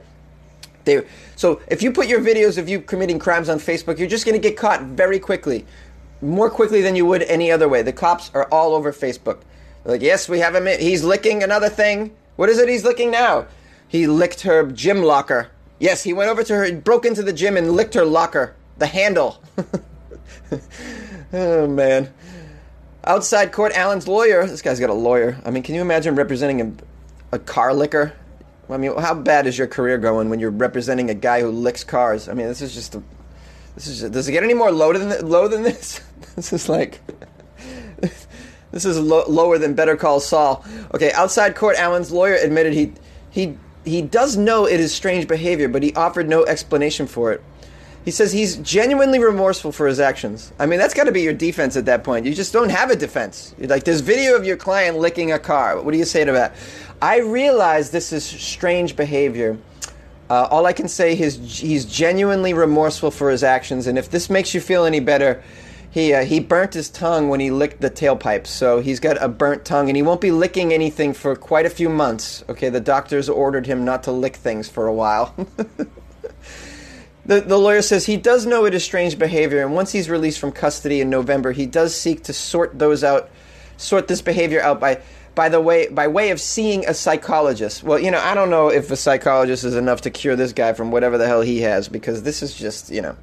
They, 0.85 1.05
so 1.35 1.61
if 1.67 1.83
you 1.83 1.91
put 1.93 2.07
your 2.07 2.21
videos 2.21 2.59
of 2.59 2.69
you 2.69 2.81
committing 2.81 3.19
crimes 3.19 3.49
on 3.49 3.59
Facebook, 3.59 3.99
you're 3.99 4.09
just 4.09 4.25
to 4.25 4.39
get 4.39 4.57
caught 4.57 4.83
very 4.83 5.19
quickly, 5.19 5.67
more 6.23 6.49
quickly 6.49 6.81
than 6.81 6.95
you 6.95 7.05
would 7.07 7.23
any 7.23 7.51
other 7.51 7.69
way. 7.69 7.83
The 7.83 7.93
cops 7.93 8.31
are 8.35 8.45
all 8.53 8.75
over 8.75 8.93
Facebook. 8.93 9.41
They're 9.83 9.95
like, 9.95 10.03
yes, 10.03 10.29
we 10.29 10.39
have 10.39 10.55
him. 10.55 10.67
He's 10.67 11.03
licking 11.03 11.43
another 11.43 11.69
thing. 11.69 12.15
What 12.37 12.49
is 12.49 12.59
it 12.59 12.69
he's 12.69 12.85
licking 12.85 13.11
now? 13.11 13.47
He 13.89 14.07
licked 14.07 14.43
her 14.43 14.71
gym 14.71 15.03
locker. 15.03 15.49
Yes, 15.79 16.03
he 16.03 16.13
went 16.13 16.31
over 16.31 16.43
to 16.43 16.55
her, 16.55 16.73
broke 16.73 17.05
into 17.05 17.23
the 17.23 17.33
gym 17.33 17.57
and 17.57 17.73
licked 17.73 17.95
her 17.95 18.05
locker, 18.05 18.55
the 18.79 18.87
handle. 18.87 19.43
oh 21.33 21.67
man. 21.67 22.13
Outside 23.05 23.53
court, 23.53 23.73
Allen's 23.75 24.09
lawyer. 24.09 24.47
This 24.47 24.63
guy's 24.63 24.81
got 24.81 24.91
a 24.91 24.95
lawyer. 24.95 25.39
I 25.45 25.51
mean, 25.51 25.63
can 25.63 25.75
you 25.75 25.81
imagine 25.81 26.17
representing 26.17 26.61
a, 26.61 27.37
a 27.37 27.39
car 27.39 27.73
licker? 27.73 28.13
I 28.69 28.79
mean, 28.79 28.97
how 28.97 29.15
bad 29.15 29.47
is 29.47 29.57
your 29.57 29.69
career 29.69 29.97
going 29.97 30.29
when 30.29 30.41
you're 30.41 30.51
representing 30.51 31.09
a 31.09 31.15
guy 31.15 31.41
who 31.41 31.51
licks 31.51 31.85
cars? 31.85 32.29
I 32.29 32.35
mean, 32.35 32.49
this 32.49 32.61
is 32.61 32.75
just 32.75 32.97
a, 32.97 33.03
this 33.77 33.87
is 33.87 34.11
does 34.11 34.27
it 34.27 34.33
get 34.33 34.43
any 34.43 34.55
more 34.55 34.73
low 34.73 34.93
than 34.93 35.29
low 35.29 35.47
than 35.47 35.63
this? 35.63 36.01
this 36.35 36.53
is 36.53 36.69
like 36.69 37.01
this 38.73 38.85
is 38.85 38.99
lo- 38.99 39.29
lower 39.29 39.59
than 39.59 39.75
Better 39.75 39.97
Call 39.97 40.19
Saul. 40.19 40.65
Okay, 40.95 41.13
outside 41.13 41.55
court, 41.55 41.77
Allen's 41.77 42.11
lawyer 42.11 42.35
admitted 42.35 42.73
he 42.73 42.93
he 43.31 43.57
he 43.87 44.03
does 44.03 44.37
know 44.37 44.67
it 44.67 44.81
is 44.81 44.93
strange 44.93 45.27
behavior, 45.29 45.69
but 45.69 45.83
he 45.83 45.95
offered 45.95 46.29
no 46.29 46.45
explanation 46.45 47.07
for 47.07 47.33
it. 47.33 47.43
He 48.05 48.11
says 48.11 48.33
he's 48.33 48.57
genuinely 48.59 49.19
remorseful 49.19 49.73
for 49.73 49.87
his 49.87 49.99
actions. 49.99 50.53
I 50.59 50.67
mean, 50.67 50.79
that's 50.79 50.95
got 50.95 51.05
to 51.05 51.13
be 51.13 51.23
your 51.23 51.33
defense 51.33 51.77
at 51.77 51.87
that 51.87 52.05
point. 52.05 52.25
You 52.27 52.35
just 52.35 52.53
don't 52.53 52.69
have 52.69 52.91
a 52.91 52.97
defense. 52.97 53.55
You're 53.59 53.69
like, 53.69 53.85
there's 53.85 54.01
video 54.01 54.37
of 54.37 54.45
your 54.45 54.57
client 54.57 54.99
licking 54.99 55.33
a 55.33 55.39
car. 55.39 55.81
What 55.81 55.91
do 55.91 55.99
you 55.99 56.05
say 56.05 56.25
to 56.25 56.33
that? 56.33 56.55
I 57.03 57.19
realize 57.19 57.91
this 57.91 58.13
is 58.13 58.25
strange 58.25 58.95
behavior. 58.95 59.59
Uh, 60.31 60.49
all 60.51 60.67
I 60.67 60.73
can 60.73 60.89
say 60.89 61.19
is 61.19 61.61
he's 61.61 61.85
genuinely 61.85 62.55
remorseful 62.55 63.11
for 63.11 63.31
his 63.31 63.43
actions, 63.43 63.87
and 63.87 63.97
if 63.99 64.11
this 64.11 64.29
makes 64.29 64.55
you 64.55 64.61
feel 64.61 64.85
any 64.85 65.01
better, 65.01 65.43
he 65.97 66.13
uh, 66.13 66.27
he 66.27 66.41
burnt 66.41 66.75
his 66.75 66.91
tongue 66.91 67.31
when 67.31 67.41
he 67.41 67.51
licked 67.51 67.81
the 67.81 67.89
tailpipe, 67.89 68.47
so 68.47 68.81
he's 68.81 69.01
got 69.01 69.17
a 69.19 69.29
burnt 69.29 69.65
tongue, 69.65 69.89
and 69.89 69.97
he 69.97 70.03
won't 70.03 70.21
be 70.21 70.31
licking 70.31 70.75
anything 70.75 71.15
for 71.15 71.35
quite 71.35 71.65
a 71.65 71.71
few 71.71 71.89
months. 71.89 72.45
Okay, 72.51 72.69
the 72.69 72.81
doctors 72.81 73.31
ordered 73.31 73.67
him 73.67 73.83
not 73.83 74.03
to 74.03 74.13
lick 74.13 74.37
things 74.37 74.69
for 74.69 74.87
a 74.87 74.93
while. 74.93 75.35
the 77.25 77.41
the 77.41 77.59
lawyer 77.59 77.81
says 77.81 78.05
he 78.05 78.19
does 78.19 78.45
know 78.45 78.67
it 78.67 78.75
is 78.75 78.85
strange 78.85 79.19
behavior, 79.19 79.63
and 79.63 79.75
once 79.75 79.91
he's 79.91 80.11
released 80.11 80.39
from 80.39 80.53
custody 80.53 81.01
in 81.01 81.09
November, 81.09 81.53
he 81.53 81.65
does 81.65 81.95
seek 81.95 82.23
to 82.25 82.35
sort 82.35 82.79
those 82.79 83.03
out, 83.03 83.31
sort 83.79 84.07
this 84.07 84.21
behavior 84.21 84.61
out 84.61 84.79
by 84.79 85.01
by 85.35 85.49
the 85.49 85.63
way 85.63 85.89
by 85.89 86.09
way 86.09 86.29
of 86.29 86.43
seeing 86.43 86.87
a 86.87 86.93
psychologist. 86.93 87.83
Well, 87.83 87.99
you 87.99 88.11
know, 88.11 88.21
I 88.21 88.35
don't 88.35 88.51
know 88.51 88.69
if 88.69 88.91
a 88.91 88.97
psychologist 88.97 89.65
is 89.65 89.75
enough 89.75 90.03
to 90.03 90.11
cure 90.11 90.37
this 90.37 90.53
guy 90.53 90.75
from 90.75 90.91
whatever 90.91 91.17
the 91.17 91.27
hell 91.27 91.41
he 91.41 91.63
has 91.63 91.89
because 91.89 92.23
this 92.23 92.43
is 92.43 92.53
just, 92.53 92.91
you 92.91 93.01
know, 93.01 93.17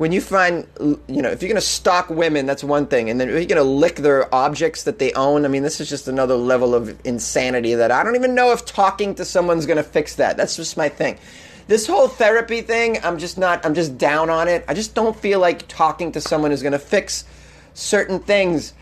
when 0.00 0.12
you 0.12 0.20
find, 0.22 0.66
you 0.78 1.20
know, 1.20 1.28
if 1.28 1.42
you're 1.42 1.50
going 1.50 1.56
to 1.56 1.60
stalk 1.60 2.08
women, 2.08 2.46
that's 2.46 2.64
one 2.64 2.86
thing, 2.86 3.10
and 3.10 3.20
then 3.20 3.28
you're 3.28 3.44
going 3.44 3.56
to 3.56 3.62
lick 3.62 3.96
their 3.96 4.34
objects 4.34 4.84
that 4.84 4.98
they 4.98 5.12
own. 5.12 5.44
I 5.44 5.48
mean, 5.48 5.62
this 5.62 5.78
is 5.78 5.90
just 5.90 6.08
another 6.08 6.36
level 6.36 6.74
of 6.74 6.98
insanity 7.04 7.74
that 7.74 7.90
I 7.90 8.02
don't 8.02 8.16
even 8.16 8.34
know 8.34 8.50
if 8.52 8.64
talking 8.64 9.14
to 9.16 9.26
someone's 9.26 9.66
going 9.66 9.76
to 9.76 9.82
fix 9.82 10.14
that. 10.14 10.38
That's 10.38 10.56
just 10.56 10.78
my 10.78 10.88
thing. 10.88 11.18
This 11.66 11.86
whole 11.86 12.08
therapy 12.08 12.62
thing, 12.62 12.98
I'm 13.04 13.18
just 13.18 13.36
not, 13.36 13.66
I'm 13.66 13.74
just 13.74 13.98
down 13.98 14.30
on 14.30 14.48
it. 14.48 14.64
I 14.66 14.72
just 14.72 14.94
don't 14.94 15.14
feel 15.14 15.38
like 15.38 15.68
talking 15.68 16.12
to 16.12 16.20
someone 16.22 16.50
is 16.50 16.62
going 16.62 16.72
to 16.72 16.78
fix 16.78 17.26
certain 17.74 18.20
things 18.20 18.72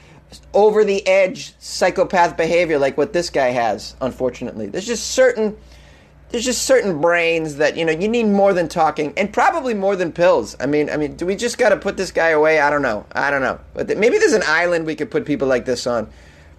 over 0.54 0.84
the 0.84 1.04
edge 1.04 1.52
psychopath 1.58 2.37
behavior 2.37 2.78
like 2.78 2.96
what 2.96 3.12
this 3.14 3.30
guy 3.30 3.48
has 3.48 3.96
unfortunately 4.02 4.66
there's 4.66 4.87
just 4.87 5.12
certain 5.12 5.56
there's 6.30 6.44
just 6.44 6.64
certain 6.64 7.00
brains 7.00 7.56
that 7.56 7.76
you 7.76 7.85
know 7.85 7.92
you 7.92 8.08
need 8.08 8.25
more 8.25 8.52
than 8.52 8.68
talking 8.68 9.12
and 9.16 9.32
probably 9.32 9.75
more 9.75 9.97
than 9.97 10.12
pills. 10.12 10.56
I 10.61 10.66
mean 10.66 10.90
i 10.90 10.97
mean 10.97 11.16
do 11.16 11.26
we 11.26 11.37
just 11.37 11.58
got 11.58 11.70
to 11.70 11.76
put 11.76 11.97
this 11.97 12.11
guy 12.11 12.28
away? 12.30 12.61
I 12.61 12.70
don't 12.70 12.82
know. 12.82 13.06
I 13.12 13.30
don't 13.30 13.42
know. 13.42 13.58
But 13.75 13.97
maybe 13.97 14.18
there's 14.18 14.32
an 14.32 14.42
island 14.47 14.87
we 14.87 14.94
could 14.94 15.11
put 15.11 15.25
people 15.25 15.49
like 15.49 15.64
this 15.64 15.87
on. 15.87 16.11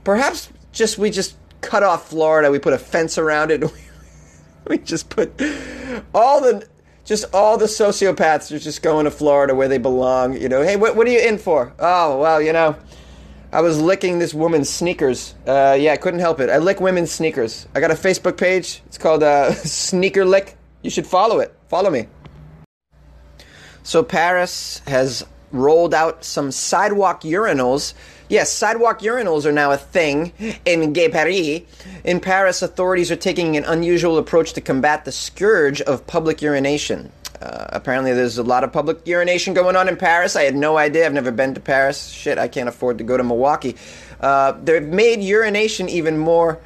Perhaps 0.03 0.49
just 0.71 0.97
we 0.97 1.09
just 1.09 1.35
cut 1.61 1.83
off 1.83 2.09
florida 2.09 2.49
we 2.49 2.57
put 2.57 2.71
a 2.71 2.77
fence 2.77 3.17
around 3.17 3.51
it 3.51 3.61
we 4.67 4.77
just 4.77 5.09
put 5.09 5.29
all 6.13 6.39
the 6.39 6.65
just 7.03 7.25
all 7.33 7.57
the 7.57 7.65
sociopaths 7.65 8.51
are 8.51 8.59
just 8.59 8.81
going 8.81 9.03
to 9.03 9.11
florida 9.11 9.53
where 9.53 9.67
they 9.67 9.77
belong 9.77 10.33
you 10.39 10.49
know. 10.49 10.63
Hey 10.63 10.75
what, 10.75 10.95
what 10.95 11.07
are 11.07 11.11
you 11.11 11.19
in 11.19 11.37
for? 11.37 11.73
Oh 11.79 12.19
well 12.19 12.41
you 12.41 12.53
know 12.53 12.75
I 13.51 13.61
was 13.61 13.81
licking 13.81 14.19
this 14.19 14.33
woman's 14.33 14.69
sneakers. 14.69 15.33
Uh, 15.47 15.75
yeah, 15.79 15.93
I 15.93 15.97
couldn't 15.97 16.19
help 16.19 16.39
it. 16.39 16.49
I 16.51 16.59
lick 16.59 16.79
women's 16.79 17.11
sneakers. 17.11 17.67
I 17.73 17.79
got 17.79 17.89
a 17.89 17.95
Facebook 17.95 18.37
page. 18.37 18.83
It's 18.85 18.97
called 18.97 19.23
uh, 19.23 19.53
Sneaker 19.53 20.23
Lick. 20.23 20.55
You 20.83 20.91
should 20.91 21.07
follow 21.07 21.39
it. 21.39 21.57
Follow 21.67 21.89
me. 21.89 22.07
So 23.81 24.03
Paris 24.03 24.81
has 24.85 25.25
rolled 25.51 25.95
out 25.95 26.23
some 26.23 26.51
sidewalk 26.51 27.21
urinals. 27.21 27.95
Yes, 28.27 28.51
sidewalk 28.51 28.99
urinals 28.99 29.45
are 29.45 29.51
now 29.51 29.71
a 29.71 29.77
thing 29.77 30.31
in 30.65 30.93
Gay 30.93 31.09
Paris. 31.09 31.61
In 32.03 32.19
Paris, 32.19 32.61
authorities 32.61 33.09
are 33.09 33.15
taking 33.15 33.57
an 33.57 33.65
unusual 33.65 34.19
approach 34.19 34.53
to 34.53 34.61
combat 34.61 35.05
the 35.05 35.11
scourge 35.11 35.81
of 35.81 36.05
public 36.05 36.43
urination. 36.43 37.11
Uh, 37.41 37.65
apparently, 37.69 38.13
there's 38.13 38.37
a 38.37 38.43
lot 38.43 38.63
of 38.63 38.73
public 38.73 39.05
urination 39.07 39.53
going 39.53 39.75
on 39.75 39.87
in 39.87 39.95
Paris. 39.95 40.35
I 40.35 40.43
had 40.43 40.55
no 40.55 40.77
idea. 40.77 41.05
I've 41.05 41.13
never 41.13 41.31
been 41.31 41.53
to 41.53 41.59
Paris. 41.59 42.09
Shit, 42.09 42.37
I 42.37 42.47
can't 42.47 42.67
afford 42.67 42.97
to 42.97 43.03
go 43.03 43.15
to 43.15 43.23
Milwaukee. 43.23 43.75
Uh, 44.19 44.53
they've 44.63 44.83
made 44.83 45.21
urination 45.21 45.87
even 45.87 46.17
more 46.17 46.59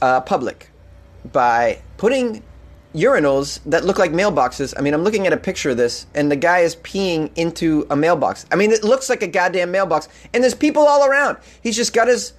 uh, 0.00 0.20
public 0.22 0.70
by 1.32 1.78
putting 1.98 2.42
urinals 2.94 3.60
that 3.66 3.84
look 3.84 3.98
like 3.98 4.12
mailboxes. 4.12 4.72
I 4.76 4.80
mean, 4.80 4.94
I'm 4.94 5.02
looking 5.02 5.26
at 5.26 5.32
a 5.32 5.36
picture 5.36 5.70
of 5.70 5.76
this, 5.76 6.06
and 6.14 6.30
the 6.30 6.36
guy 6.36 6.60
is 6.60 6.76
peeing 6.76 7.30
into 7.36 7.86
a 7.90 7.96
mailbox. 7.96 8.46
I 8.50 8.56
mean, 8.56 8.72
it 8.72 8.82
looks 8.82 9.10
like 9.10 9.22
a 9.22 9.26
goddamn 9.26 9.70
mailbox, 9.70 10.08
and 10.32 10.42
there's 10.42 10.54
people 10.54 10.82
all 10.82 11.04
around. 11.04 11.36
He's 11.62 11.76
just 11.76 11.92
got 11.92 12.08
his, 12.08 12.32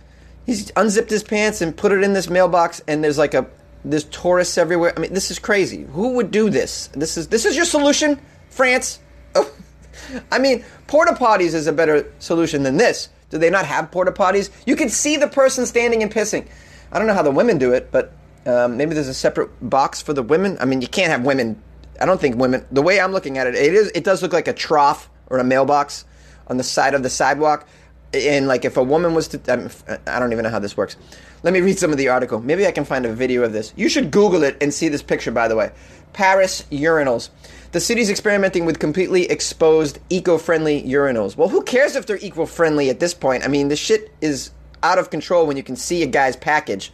he's 0.46 0.72
unzipped 0.76 1.12
his 1.12 1.24
pants 1.24 1.62
and 1.62 1.78
put 1.78 1.92
it 1.92 2.04
in 2.04 2.14
this 2.14 2.30
mailbox, 2.30 2.82
and 2.88 3.04
there's 3.04 3.20
like 3.20 3.36
a 3.36 3.46
there's 3.92 4.06
tourists 4.06 4.58
everywhere. 4.58 4.94
I 4.96 5.00
mean, 5.00 5.14
this 5.14 5.32
is 5.32 5.40
crazy. 5.40 5.84
Who 5.94 6.14
would 6.14 6.32
do 6.32 6.50
this? 6.50 6.88
This 6.94 7.18
is 7.18 7.28
this 7.28 7.46
is 7.46 7.56
your 7.56 7.66
solution, 7.66 8.20
France. 8.50 9.00
I 10.32 10.40
mean, 10.40 10.64
porta 10.88 11.14
potties 11.14 11.54
is 11.54 11.68
a 11.68 11.74
better 11.74 12.12
solution 12.20 12.64
than 12.64 12.78
this. 12.78 13.10
Do 13.30 13.38
they 13.38 13.50
not 13.50 13.66
have 13.66 13.92
porta 13.92 14.12
potties? 14.12 14.50
You 14.66 14.76
can 14.76 14.90
see 14.90 15.18
the 15.18 15.28
person 15.28 15.66
standing 15.66 16.02
and 16.02 16.12
pissing. 16.12 16.48
I 16.92 17.00
don't 17.00 17.08
know 17.08 17.14
how 17.14 17.24
the 17.24 17.32
women 17.32 17.58
do 17.58 17.74
it, 17.74 17.92
but 17.92 18.14
um, 18.46 18.78
maybe 18.78 18.94
there's 18.94 19.10
a 19.10 19.14
separate 19.14 19.50
box 19.70 20.02
for 20.02 20.14
the 20.14 20.24
women. 20.24 20.58
I 20.62 20.66
mean, 20.66 20.82
you 20.82 20.88
can't 20.88 21.12
have 21.12 21.24
women. 21.24 21.62
I 22.00 22.06
don't 22.06 22.22
think 22.22 22.38
women. 22.38 22.66
The 22.72 22.82
way 22.82 23.02
I'm 23.02 23.12
looking 23.12 23.38
at 23.38 23.48
it, 23.48 23.56
it 23.56 23.74
is. 23.74 23.92
It 23.94 24.04
does 24.04 24.22
look 24.22 24.34
like 24.34 24.48
a 24.48 24.54
trough 24.54 25.10
or 25.28 25.40
a 25.40 25.44
mailbox 25.44 26.06
on 26.48 26.58
the 26.58 26.64
side 26.64 26.94
of 26.94 27.04
the 27.04 27.10
sidewalk. 27.10 27.68
And 28.14 28.48
like, 28.48 28.64
if 28.64 28.78
a 28.78 28.84
woman 28.84 29.14
was 29.14 29.28
to, 29.30 30.00
I 30.08 30.20
don't 30.20 30.32
even 30.32 30.44
know 30.44 30.50
how 30.50 30.60
this 30.60 30.78
works. 30.78 30.96
Let 31.44 31.54
me 31.54 31.62
read 31.62 31.78
some 31.78 31.92
of 31.92 31.98
the 31.98 32.10
article. 32.10 32.40
Maybe 32.40 32.66
I 32.66 32.72
can 32.72 32.84
find 32.84 33.06
a 33.06 33.14
video 33.14 33.44
of 33.44 33.54
this. 33.54 33.72
You 33.76 33.90
should 33.90 34.10
Google 34.10 34.44
it 34.44 34.58
and 34.60 34.74
see 34.74 34.90
this 34.90 35.04
picture, 35.04 35.32
by 35.32 35.48
the 35.48 35.56
way. 35.56 35.72
Paris 36.14 36.66
urinals. 36.72 37.30
The 37.74 37.80
city's 37.80 38.10
experimenting 38.10 38.66
with 38.66 38.80
completely 38.80 39.30
exposed, 39.30 40.00
eco 40.10 40.38
friendly 40.38 40.82
urinals. 40.82 41.38
Well, 41.38 41.50
who 41.50 41.62
cares 41.62 41.96
if 41.96 42.08
they're 42.08 42.18
eco 42.18 42.46
friendly 42.46 42.90
at 42.90 43.00
this 43.00 43.14
point? 43.14 43.44
I 43.44 43.50
mean, 43.50 43.68
the 43.68 43.76
shit 43.76 44.12
is 44.20 44.52
out 44.82 44.98
of 44.98 45.12
control 45.12 45.46
when 45.46 45.58
you 45.58 45.64
can 45.64 45.76
see 45.76 46.02
a 46.02 46.08
guy's 46.08 46.36
package. 46.36 46.92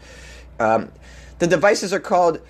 Um, 0.60 0.92
the 1.40 1.48
devices 1.48 1.94
are 1.94 2.00
called 2.00 2.42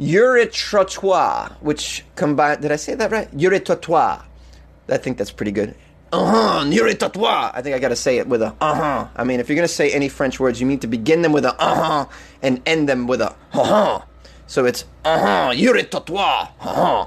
Uritrottoir, 0.00 1.52
which 1.60 2.04
combine. 2.14 2.60
Did 2.60 2.72
I 2.72 2.76
say 2.76 2.94
that 2.94 3.10
right? 3.10 3.30
Uritrottoir. 3.36 4.22
I 4.88 4.96
think 4.96 5.18
that's 5.18 5.32
pretty 5.32 5.52
good 5.52 5.74
uh 6.12 6.24
huh, 6.24 6.64
Uritrottoir. 6.64 7.50
I 7.54 7.62
think 7.62 7.76
I 7.76 7.78
got 7.78 7.88
to 7.88 7.96
say 7.96 8.18
it 8.18 8.26
with 8.26 8.42
a 8.42 8.54
uh 8.60 8.74
huh. 8.74 9.08
I 9.16 9.24
mean, 9.24 9.40
if 9.40 9.48
you're 9.48 9.56
to 9.68 9.72
say 9.72 9.90
any 9.92 10.08
French 10.08 10.40
words, 10.40 10.60
you 10.60 10.66
need 10.66 10.80
to 10.80 10.86
begin 10.86 11.22
them 11.22 11.32
with 11.32 11.44
a 11.44 11.54
uh 11.60 11.74
huh 11.74 12.06
and 12.42 12.62
end 12.66 12.88
them 12.88 13.06
with 13.06 13.20
a 13.20 13.30
uh 13.52 13.64
huh. 13.64 14.00
So 14.46 14.64
it's 14.64 14.84
uh 15.04 15.18
huh, 15.18 15.52
Uritrottoir. 15.54 16.48
Uh 16.60 16.74
huh. 16.74 17.06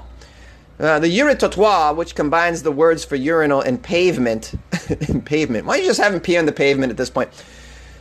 Uh, 0.78 0.98
the 0.98 1.18
Uritrottoir, 1.18 1.94
which 1.94 2.14
combines 2.14 2.62
the 2.62 2.72
words 2.72 3.04
for 3.04 3.16
urinal 3.16 3.60
and 3.60 3.82
pavement, 3.82 4.54
and 5.08 5.24
pavement. 5.24 5.66
Why 5.66 5.76
don't 5.76 5.84
you 5.84 5.90
just 5.90 6.00
them 6.00 6.20
pee 6.20 6.36
on 6.36 6.46
the 6.46 6.52
pavement 6.52 6.90
at 6.90 6.96
this 6.96 7.10
point? 7.10 7.30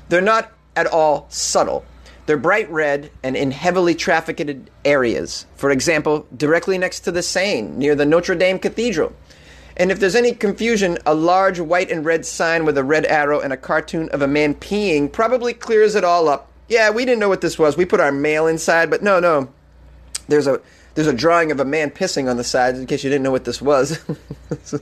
They're 0.09 0.21
not 0.21 0.51
at 0.75 0.87
all 0.87 1.27
subtle. 1.29 1.85
They're 2.25 2.37
bright 2.37 2.71
red 2.71 3.11
and 3.23 3.35
in 3.35 3.51
heavily 3.51 3.95
trafficked 3.95 4.69
areas. 4.85 5.45
For 5.55 5.71
example, 5.71 6.25
directly 6.37 6.77
next 6.77 7.01
to 7.01 7.11
the 7.11 7.21
Seine, 7.21 7.69
near 7.77 7.95
the 7.95 8.05
Notre 8.05 8.35
Dame 8.35 8.59
Cathedral. 8.59 9.13
And 9.77 9.91
if 9.91 9.99
there's 9.99 10.15
any 10.15 10.33
confusion, 10.33 10.97
a 11.05 11.13
large 11.13 11.59
white 11.59 11.91
and 11.91 12.05
red 12.05 12.25
sign 12.25 12.65
with 12.65 12.77
a 12.77 12.83
red 12.83 13.05
arrow 13.05 13.39
and 13.39 13.53
a 13.53 13.57
cartoon 13.57 14.09
of 14.09 14.21
a 14.21 14.27
man 14.27 14.55
peeing 14.55 15.11
probably 15.11 15.53
clears 15.53 15.95
it 15.95 16.03
all 16.03 16.27
up. 16.27 16.51
Yeah, 16.67 16.89
we 16.89 17.05
didn't 17.05 17.19
know 17.19 17.29
what 17.29 17.41
this 17.41 17.59
was. 17.59 17.77
We 17.77 17.85
put 17.85 17.99
our 17.99 18.11
mail 18.11 18.47
inside, 18.47 18.89
but 18.89 19.03
no, 19.03 19.19
no. 19.19 19.49
There's 20.27 20.47
a 20.47 20.61
there's 20.95 21.07
a 21.07 21.13
drawing 21.13 21.51
of 21.51 21.59
a 21.59 21.65
man 21.65 21.89
pissing 21.89 22.29
on 22.29 22.37
the 22.37 22.43
side 22.43 22.75
in 22.75 22.85
case 22.85 23.03
you 23.03 23.09
didn't 23.09 23.23
know 23.23 23.31
what 23.31 23.45
this 23.45 23.61
was. 23.61 23.99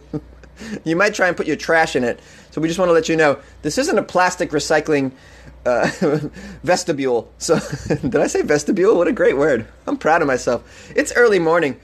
you 0.84 0.96
might 0.96 1.14
try 1.14 1.28
and 1.28 1.38
put 1.38 1.48
your 1.48 1.56
trash 1.56 1.96
in 1.96 2.04
it. 2.04 2.20
So 2.52 2.62
we 2.62 2.68
just 2.68 2.80
want 2.80 2.90
to 2.90 2.94
let 2.94 3.10
you 3.10 3.16
know 3.16 3.40
this 3.62 3.78
isn't 3.78 3.98
a 3.98 4.04
plastic 4.04 4.50
recycling 4.50 5.12
uh, 5.66 5.90
vestibule. 6.64 7.32
So 7.38 7.60
did 7.88 8.16
I 8.16 8.28
say 8.28 8.42
vestibule? 8.42 8.98
What 8.98 9.08
a 9.08 9.12
great 9.12 9.38
word. 9.38 9.68
I'm 9.88 9.98
proud 9.98 10.22
of 10.22 10.28
myself. 10.28 10.92
It's 10.96 11.12
early 11.14 11.40
morning. 11.40 11.80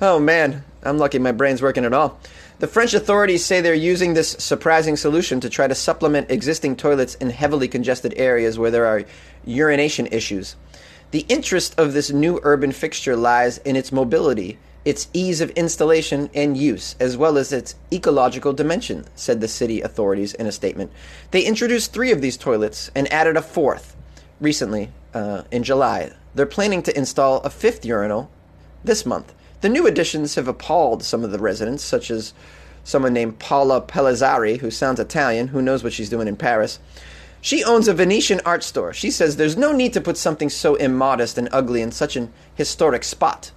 Oh 0.00 0.18
man, 0.18 0.64
I'm 0.82 0.98
lucky 0.98 1.18
my 1.18 1.32
brain's 1.32 1.62
working 1.62 1.84
at 1.84 1.92
all. 1.92 2.18
The 2.60 2.68
French 2.68 2.92
authorities 2.92 3.42
say 3.42 3.62
they're 3.62 3.74
using 3.74 4.12
this 4.12 4.32
surprising 4.32 4.94
solution 4.94 5.40
to 5.40 5.48
try 5.48 5.66
to 5.66 5.74
supplement 5.74 6.30
existing 6.30 6.76
toilets 6.76 7.14
in 7.14 7.30
heavily 7.30 7.68
congested 7.68 8.12
areas 8.18 8.58
where 8.58 8.70
there 8.70 8.84
are 8.84 9.06
urination 9.46 10.06
issues. 10.08 10.56
The 11.10 11.24
interest 11.30 11.74
of 11.80 11.94
this 11.94 12.10
new 12.10 12.38
urban 12.42 12.72
fixture 12.72 13.16
lies 13.16 13.56
in 13.56 13.76
its 13.76 13.92
mobility, 13.92 14.58
its 14.84 15.08
ease 15.14 15.40
of 15.40 15.48
installation 15.52 16.28
and 16.34 16.54
use, 16.54 16.96
as 17.00 17.16
well 17.16 17.38
as 17.38 17.50
its 17.50 17.76
ecological 17.90 18.52
dimension, 18.52 19.06
said 19.14 19.40
the 19.40 19.48
city 19.48 19.80
authorities 19.80 20.34
in 20.34 20.46
a 20.46 20.52
statement. 20.52 20.92
They 21.30 21.46
introduced 21.46 21.94
three 21.94 22.12
of 22.12 22.20
these 22.20 22.36
toilets 22.36 22.90
and 22.94 23.10
added 23.10 23.38
a 23.38 23.42
fourth 23.42 23.96
recently 24.38 24.90
uh, 25.14 25.44
in 25.50 25.62
July. 25.62 26.12
They're 26.34 26.44
planning 26.44 26.82
to 26.82 26.94
install 26.94 27.38
a 27.38 27.48
fifth 27.48 27.86
urinal 27.86 28.30
this 28.84 29.06
month. 29.06 29.32
The 29.60 29.68
new 29.68 29.86
additions 29.86 30.34
have 30.36 30.48
appalled 30.48 31.02
some 31.02 31.24
of 31.24 31.32
the 31.32 31.38
residents, 31.38 31.84
such 31.84 32.10
as 32.10 32.32
someone 32.84 33.12
named 33.12 33.38
Paula 33.38 33.82
Pellizzari, 33.82 34.58
who 34.58 34.70
sounds 34.70 35.00
Italian, 35.00 35.48
who 35.48 35.62
knows 35.62 35.84
what 35.84 35.92
she's 35.92 36.08
doing 36.08 36.28
in 36.28 36.36
Paris. 36.36 36.78
She 37.42 37.64
owns 37.64 37.88
a 37.88 37.94
Venetian 37.94 38.40
art 38.44 38.62
store. 38.62 38.92
She 38.92 39.10
says 39.10 39.36
there's 39.36 39.56
no 39.56 39.72
need 39.72 39.92
to 39.94 40.00
put 40.00 40.16
something 40.16 40.50
so 40.50 40.74
immodest 40.74 41.38
and 41.38 41.48
ugly 41.52 41.82
in 41.82 41.92
such 41.92 42.16
an 42.16 42.32
historic 42.54 43.04
spot. 43.04 43.50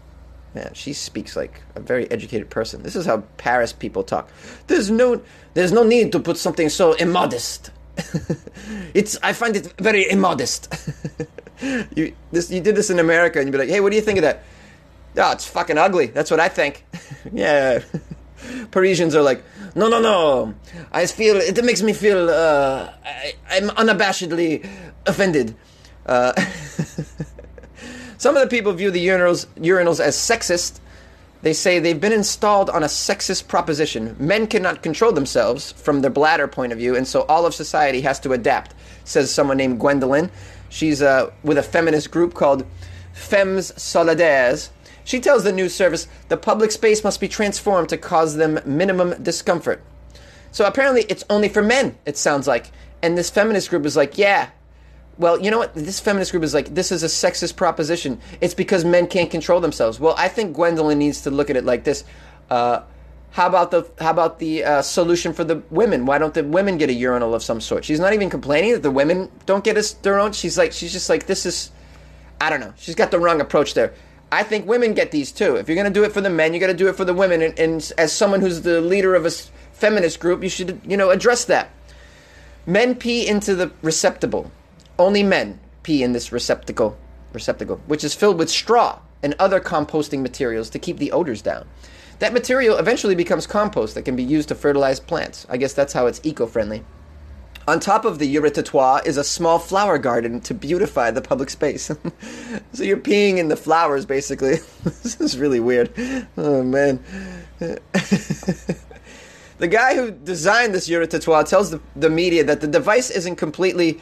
Man, 0.56 0.72
she 0.74 0.94
speaks 0.94 1.36
like 1.36 1.62
a 1.76 1.80
very 1.80 2.10
educated 2.12 2.50
person. 2.50 2.84
This 2.84 2.96
is 2.96 3.06
how 3.06 3.24
Paris 3.38 3.74
people 3.74 4.04
talk. 4.04 4.30
There's 4.68 4.92
no 4.92 5.22
there's 5.54 5.72
no 5.72 5.84
need 5.84 6.12
to 6.12 6.20
put 6.20 6.38
something 6.38 6.70
so 6.70 6.94
immodest. 6.94 7.72
it's 8.94 9.18
I 9.24 9.34
find 9.34 9.56
it 9.56 9.74
very 9.80 10.10
immodest. 10.10 10.72
you 11.96 12.14
this 12.32 12.52
you 12.52 12.62
did 12.62 12.76
this 12.76 12.90
in 12.90 13.00
America 13.00 13.40
and 13.40 13.48
you'd 13.48 13.52
be 13.52 13.58
like, 13.58 13.70
"Hey, 13.70 13.80
what 13.80 13.90
do 13.90 13.96
you 13.96 14.02
think 14.02 14.20
of 14.20 14.24
that?" 14.24 14.44
Oh, 15.18 15.32
it's 15.32 15.46
fucking 15.46 15.78
ugly. 15.78 16.08
That's 16.08 16.32
what 16.32 16.40
I 16.40 16.50
think. 16.50 16.86
yeah. 17.34 17.80
Parisians 18.72 19.16
are 19.16 19.22
like, 19.22 19.44
no, 19.76 19.88
no, 19.88 20.00
no. 20.00 20.54
I 20.92 21.06
feel 21.06 21.38
it 21.38 21.64
makes 21.64 21.82
me 21.82 21.94
feel 21.94 22.30
uh, 22.30 22.94
I, 23.04 23.34
am 23.50 23.70
unabashedly 23.70 24.68
offended. 25.06 25.56
Uh, 26.06 26.34
some 28.18 28.36
of 28.36 28.44
the 28.44 28.48
people 28.50 28.74
view 28.74 28.92
the 28.92 29.06
urinals, 29.06 29.48
urinals 29.58 30.00
as 30.00 30.16
sexist. 30.16 30.80
They 31.42 31.54
say 31.54 31.80
they've 31.80 32.00
been 32.00 32.14
installed 32.14 32.70
on 32.70 32.84
a 32.84 32.88
sexist 32.88 33.50
proposition. 33.50 34.16
Men 34.18 34.48
cannot 34.48 34.82
control 34.82 35.12
themselves 35.12 35.74
from 35.74 36.02
their 36.02 36.12
bladder 36.12 36.48
point 36.48 36.72
of 36.72 36.78
view, 36.78 36.96
and 36.96 37.06
so 37.06 37.24
all 37.24 37.46
of 37.46 37.54
society 37.54 38.00
has 38.02 38.20
to 38.22 38.32
adapt, 38.32 38.74
says 39.04 39.30
someone 39.30 39.58
named 39.58 39.80
Gwendolyn. 39.80 40.32
She's 40.70 41.02
uh, 41.02 41.32
with 41.44 41.58
a 41.58 41.64
feminist 41.64 42.12
group 42.12 42.34
called 42.34 42.66
Femmes 43.14 43.74
Solidaires. 43.74 44.70
She 45.04 45.20
tells 45.20 45.44
the 45.44 45.52
news 45.52 45.76
service 45.76 46.08
the 46.30 46.38
public 46.38 46.72
space 46.72 47.04
must 47.04 47.20
be 47.20 47.28
transformed 47.28 47.90
to 47.90 47.98
cause 47.98 48.36
them 48.36 48.60
minimum 48.66 49.22
discomfort. 49.22 49.82
So 50.52 50.66
apparently, 50.66 51.06
it's 51.10 51.24
only 51.30 51.50
for 51.50 51.62
men, 51.62 51.98
it 52.06 52.18
sounds 52.18 52.48
like. 52.48 52.72
And 53.02 53.18
this 53.18 53.30
feminist 53.30 53.70
group 53.70 53.86
is 53.86 53.98
like, 53.98 54.18
yeah, 54.18 54.50
well, 55.18 55.40
you 55.40 55.52
know 55.52 55.60
what? 55.60 55.74
This 55.74 56.00
feminist 56.00 56.32
group 56.32 56.44
is 56.44 56.54
like, 56.54 56.74
this 56.74 56.92
is 56.92 57.04
a 57.04 57.08
sexist 57.08 57.56
proposition. 57.56 58.20
It's 58.42 58.54
because 58.54 58.86
men 58.86 59.08
can't 59.08 59.30
control 59.30 59.60
themselves. 59.60 60.00
Well, 60.00 60.16
I 60.18 60.28
think 60.28 60.56
Gwendolyn 60.56 61.00
needs 61.00 61.22
to 61.22 61.32
look 61.32 61.50
at 61.50 61.56
it 61.56 61.66
like 61.66 61.84
this. 61.84 62.04
Uh, 62.50 62.82
how 63.32 63.48
about 63.48 63.72
the 63.72 63.90
how 64.00 64.12
about 64.12 64.38
the 64.38 64.64
uh, 64.64 64.82
solution 64.84 65.34
for 65.34 65.44
the 65.44 65.64
women? 65.72 66.06
Why 66.06 66.20
don't 66.20 66.36
the 66.36 66.44
women 66.44 66.78
get 66.78 66.90
a 66.90 66.94
urinal 66.94 67.34
of 67.34 67.42
some 67.42 67.62
sort? 67.62 67.84
She's 67.84 68.00
not 68.00 68.14
even 68.14 68.30
complaining 68.30 68.74
that 68.74 68.84
the 68.84 68.92
women 68.92 69.32
don't 69.48 69.64
get 69.64 69.76
a, 69.76 70.02
their 70.04 70.20
own. 70.20 70.34
She's 70.34 70.56
like, 70.56 70.72
she's 70.72 70.94
just 70.94 71.10
like, 71.10 71.26
this 71.26 71.48
is, 71.48 71.72
I 72.40 72.52
don't 72.52 72.60
know. 72.60 72.74
She's 72.78 72.94
got 72.94 73.10
the 73.10 73.20
wrong 73.20 73.42
approach 73.42 73.74
there. 73.74 73.94
I 74.34 74.42
think 74.42 74.68
women 74.68 74.96
get 74.96 75.12
these 75.12 75.32
too. 75.32 75.58
If 75.58 75.68
you're 75.68 75.76
going 75.76 75.94
to 75.94 76.00
do 76.00 76.04
it 76.04 76.12
for 76.12 76.20
the 76.20 76.30
men, 76.30 76.56
you 76.56 76.60
got 76.60 76.68
to 76.68 76.74
do 76.74 76.90
it 76.90 76.96
for 76.96 77.06
the 77.06 77.14
women. 77.14 77.44
And, 77.44 77.60
and 77.60 77.92
as 78.00 78.12
someone 78.12 78.42
who's 78.42 78.64
the 78.64 78.82
leader 78.82 79.14
of 79.14 79.28
a 79.28 79.32
feminist 79.74 80.20
group, 80.20 80.42
you 80.42 80.50
should, 80.50 80.82
you 80.84 80.98
know, 80.98 81.12
address 81.12 81.46
that. 81.46 81.70
Men 82.66 82.96
pee 82.96 83.28
into 83.28 83.54
the 83.54 83.72
receptacle. 83.84 84.52
Only 84.98 85.22
men 85.22 85.60
pee 85.84 86.02
in 86.02 86.14
this 86.14 86.32
receptacle, 86.32 86.98
receptacle, 87.32 87.80
which 87.86 88.04
is 88.04 88.16
filled 88.16 88.40
with 88.40 88.50
straw 88.50 89.00
and 89.22 89.36
other 89.38 89.60
composting 89.60 90.22
materials 90.22 90.70
to 90.72 90.80
keep 90.80 90.98
the 90.98 91.12
odors 91.12 91.44
down. 91.44 91.68
That 92.18 92.34
material 92.34 92.78
eventually 92.78 93.16
becomes 93.16 93.46
compost 93.46 93.94
that 93.94 94.04
can 94.04 94.16
be 94.16 94.24
used 94.24 94.50
to 94.50 94.56
fertilize 94.56 95.00
plants. 95.00 95.46
I 95.48 95.58
guess 95.58 95.74
that's 95.74 95.94
how 95.94 96.08
it's 96.08 96.22
eco-friendly. 96.24 96.84
On 97.68 97.80
top 97.80 98.04
of 98.04 98.20
the 98.20 98.36
Uritrottoir 98.36 99.06
is 99.06 99.16
a 99.16 99.24
small 99.24 99.58
flower 99.58 99.98
garden 99.98 100.42
to 100.42 100.54
beautify 100.54 101.12
the 101.12 101.22
public 101.22 101.50
space. 101.50 101.84
so 102.74 102.84
you're 102.84 102.98
peeing 102.98 103.38
in 103.38 103.48
the 103.48 103.56
flowers, 103.56 104.06
basically. 104.06 104.58
this 104.84 105.20
is 105.22 105.38
really 105.38 105.62
weird. 105.62 105.90
Oh, 106.36 106.62
man. 106.62 107.02
the 107.60 108.78
guy 109.70 109.96
who 109.96 110.12
designed 110.12 110.76
this 110.76 110.90
Uritrottoir 110.90 111.48
tells 111.48 111.72
the, 111.72 111.80
the 111.96 112.10
media 112.10 112.44
that 112.44 112.60
the 112.60 112.68
device 112.68 113.10
isn't 113.10 113.38
completely 113.38 114.00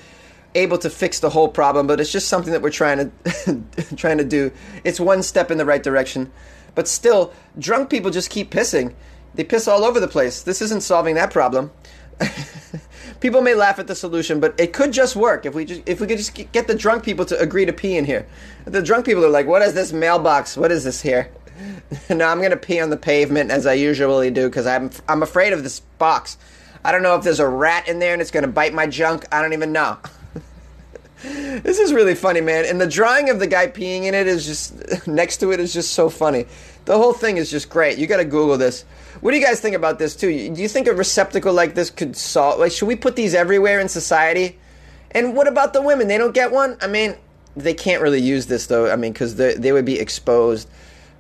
able 0.56 0.78
to 0.80 0.90
fix 0.90 1.20
the 1.20 1.30
whole 1.30 1.48
problem, 1.48 1.86
but 1.88 2.02
it's 2.02 2.12
just 2.12 2.28
something 2.28 2.52
that 2.52 2.62
we're 2.62 2.72
trying 2.72 3.12
to 3.46 3.64
trying 3.96 4.18
to 4.18 4.26
do. 4.26 4.52
It's 4.84 5.00
one 5.00 5.24
step 5.24 5.52
in 5.52 5.58
the 5.58 5.66
right 5.66 5.82
direction. 5.82 6.32
But 6.74 6.88
still, 6.88 7.34
drunk 7.60 7.90
people 7.90 8.12
just 8.12 8.30
keep 8.30 8.52
pissing. 8.52 8.94
They 9.36 9.44
piss 9.44 9.68
all 9.68 9.84
over 9.84 10.00
the 10.00 10.08
place. 10.08 10.42
This 10.42 10.62
isn't 10.62 10.82
solving 10.82 11.16
that 11.16 11.32
problem. 11.32 11.72
People 13.22 13.42
may 13.42 13.54
laugh 13.54 13.80
at 13.80 13.88
the 13.88 13.96
solution, 13.96 14.40
but 14.40 14.54
it 14.60 14.74
could 14.74 14.92
just 14.92 15.16
work 15.16 15.46
if 15.46 15.54
we 15.54 15.64
just 15.64 15.82
if 15.86 16.02
we 16.02 16.08
could 16.08 16.18
just 16.18 16.34
get 16.52 16.68
the 16.68 16.76
drunk 16.76 17.04
people 17.04 17.24
to 17.26 17.40
agree 17.40 17.66
to 17.66 17.72
pee 17.72 17.96
in 17.96 18.04
here. 18.04 18.28
The 18.66 18.82
drunk 18.82 19.06
people 19.06 19.24
are 19.24 19.30
like, 19.30 19.48
"What 19.48 19.62
is 19.62 19.74
this 19.74 19.94
mailbox? 19.94 20.58
What 20.58 20.72
is 20.72 20.84
this 20.84 21.02
here?" 21.02 21.32
no, 22.10 22.28
I'm 22.28 22.42
gonna 22.42 22.58
pee 22.58 22.82
on 22.82 22.90
the 22.90 22.98
pavement 22.98 23.52
as 23.52 23.66
I 23.66 23.74
usually 23.74 24.32
do 24.32 24.50
because 24.50 24.68
I'm 24.68 24.90
I'm 25.08 25.24
afraid 25.24 25.54
of 25.54 25.64
this 25.64 25.80
box. 25.98 26.38
I 26.84 26.92
don't 26.92 27.04
know 27.04 27.16
if 27.16 27.24
there's 27.24 27.40
a 27.40 27.48
rat 27.48 27.88
in 27.88 28.00
there 28.00 28.14
and 28.14 28.22
it's 28.22 28.32
gonna 28.32 28.48
bite 28.48 28.74
my 28.74 28.88
junk. 28.88 29.26
I 29.32 29.42
don't 29.42 29.54
even 29.54 29.72
know. 29.72 29.98
this 31.22 31.80
is 31.80 31.94
really 31.94 32.16
funny, 32.16 32.42
man. 32.42 32.66
And 32.66 32.80
the 32.80 32.88
drawing 32.88 33.30
of 33.30 33.40
the 33.40 33.48
guy 33.48 33.68
peeing 33.68 34.04
in 34.04 34.14
it 34.14 34.28
is 34.28 34.46
just 34.46 35.08
next 35.08 35.38
to 35.38 35.52
it 35.52 35.60
is 35.60 35.74
just 35.74 35.94
so 35.94 36.10
funny. 36.10 36.46
The 36.86 36.98
whole 36.98 37.14
thing 37.14 37.38
is 37.38 37.52
just 37.52 37.70
great. 37.70 37.98
You 37.98 38.08
got 38.08 38.18
to 38.18 38.26
Google 38.26 38.58
this. 38.58 38.86
What 39.22 39.32
do 39.32 39.38
you 39.38 39.46
guys 39.46 39.60
think 39.60 39.76
about 39.76 40.00
this 40.00 40.16
too? 40.16 40.28
Do 40.54 40.62
you 40.62 40.68
think 40.68 40.88
a 40.88 40.94
receptacle 40.94 41.54
like 41.54 41.76
this 41.76 41.90
could 41.90 42.16
solve? 42.16 42.60
Like, 42.60 42.72
should 42.72 42.88
we 42.88 42.96
put 42.96 43.16
these 43.16 43.36
everywhere 43.36 43.80
in 43.80 43.88
society? 43.88 44.58
And 45.12 45.36
what 45.36 45.48
about 45.48 45.74
the 45.74 45.82
women? 45.82 46.08
They 46.08 46.18
don't 46.18 46.34
get 46.34 46.52
one. 46.52 46.78
I 46.82 46.88
mean, 46.88 47.16
they 47.56 47.74
can't 47.74 48.02
really 48.02 48.22
use 48.22 48.48
this 48.48 48.68
though. 48.68 48.90
I 48.90 48.96
mean, 48.96 49.14
because 49.14 49.36
they 49.36 49.54
they 49.56 49.72
would 49.72 49.86
be 49.86 50.00
exposed 50.00 50.70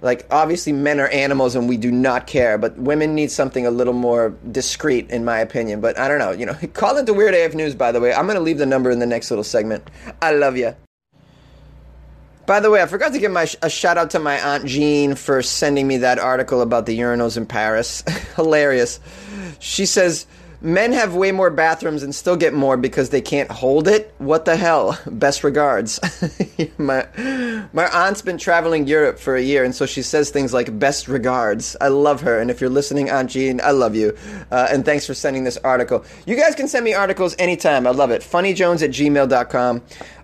like 0.02 0.26
obviously 0.32 0.74
men 0.74 1.00
are 1.00 1.08
animals 1.10 1.56
and 1.56 1.70
we 1.70 1.78
do 1.78 1.92
not 1.92 2.28
care 2.28 2.58
but 2.58 2.78
women 2.78 3.16
need 3.16 3.32
something 3.32 3.66
a 3.66 3.72
little 3.72 3.94
more 3.94 4.36
discreet 4.52 5.10
in 5.10 5.24
my 5.24 5.40
opinion 5.40 5.80
but 5.80 5.98
i 5.98 6.08
don't 6.08 6.20
know 6.20 6.32
you 6.32 6.46
know 6.46 6.54
call 6.74 6.98
it 6.98 7.02
into 7.02 7.14
weird 7.14 7.34
af 7.34 7.54
news 7.54 7.76
by 7.76 7.92
the 7.92 8.00
way 8.00 8.14
i'm 8.14 8.26
going 8.26 8.38
to 8.38 8.44
leave 8.44 8.58
the 8.58 8.66
number 8.66 8.92
in 8.92 9.00
the 9.00 9.06
next 9.06 9.32
little 9.32 9.44
segment 9.44 9.90
i 10.22 10.32
love 10.32 10.58
you 10.58 10.76
by 12.48 12.60
the 12.60 12.70
way, 12.70 12.82
I 12.82 12.86
forgot 12.86 13.14
to 13.14 13.20
give 13.20 13.32
my 13.32 13.48
a 13.62 13.70
shout 13.70 13.98
out 13.98 14.10
to 14.10 14.20
my 14.20 14.38
aunt 14.42 14.66
Jean 14.66 15.16
for 15.16 15.42
sending 15.42 15.88
me 15.88 15.98
that 15.98 16.20
article 16.20 16.62
about 16.62 16.86
the 16.86 17.00
urinals 17.00 17.38
in 17.38 17.46
Paris. 17.46 18.04
Hilarious. 18.36 19.00
She 19.60 19.86
says 19.86 20.26
Men 20.64 20.94
have 20.94 21.16
way 21.16 21.32
more 21.32 21.50
bathrooms 21.50 22.04
and 22.04 22.14
still 22.14 22.36
get 22.36 22.54
more 22.54 22.78
because 22.78 23.10
they 23.10 23.22
can't 23.22 23.50
hold 23.50 23.88
it. 23.88 24.14
What 24.20 24.46
the 24.46 24.56
hell? 24.56 25.00
Best 25.08 25.44
regards. 25.44 26.00
my 26.78 27.08
my 27.74 27.88
aunt's 27.88 28.22
been 28.22 28.38
traveling 28.38 28.86
Europe 28.86 29.18
for 29.18 29.36
a 29.36 29.42
year, 29.42 29.64
and 29.64 29.74
so 29.74 29.88
she 29.88 30.04
says 30.04 30.30
things 30.30 30.54
like 30.54 30.78
"best 30.78 31.08
regards." 31.08 31.76
I 31.82 31.88
love 31.88 32.22
her, 32.22 32.40
and 32.40 32.52
if 32.52 32.62
you're 32.62 32.70
listening, 32.70 33.10
Aunt 33.10 33.32
Jean, 33.32 33.60
I 33.62 33.72
love 33.72 33.96
you, 33.96 34.16
uh, 34.52 34.68
and 34.70 34.86
thanks 34.86 35.06
for 35.06 35.14
sending 35.14 35.44
this 35.44 35.58
article. 35.58 36.06
You 36.26 36.36
guys 36.36 36.54
can 36.54 36.68
send 36.68 36.86
me 36.86 36.94
articles 36.94 37.36
anytime. 37.40 37.88
I 37.88 37.92
love 37.92 38.12
it. 38.12 38.22
FunnyJones 38.22 38.84
at 38.84 38.92
gmail.com. 38.92 39.82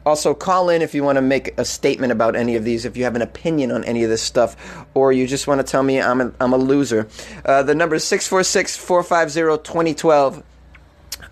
Also, 0.08 0.34
call 0.34 0.70
in 0.70 0.82
if 0.82 0.96
you 0.96 1.04
want 1.04 1.18
to 1.18 1.22
make 1.22 1.54
a 1.60 1.66
statement 1.66 2.14
about 2.14 2.34
any 2.34 2.56
of 2.56 2.64
these, 2.64 2.86
if 2.86 2.96
you 2.96 3.04
have 3.04 3.18
an 3.18 3.22
opinion 3.22 3.74
on 3.74 3.84
any 3.84 4.06
of 4.06 4.10
this 4.10 4.22
stuff, 4.22 4.56
or 4.94 5.12
you 5.12 5.28
just 5.28 5.48
want 5.48 5.60
to 5.60 5.70
tell 5.70 5.84
me 5.84 6.00
I'm 6.00 6.22
a, 6.22 6.32
I'm 6.40 6.54
a 6.54 6.58
loser. 6.58 7.10
Uh, 7.44 7.62
the 7.62 7.76
number 7.76 7.94
is 7.94 8.06
646 8.06 8.78
450 8.78 9.62
2012. 9.66 10.44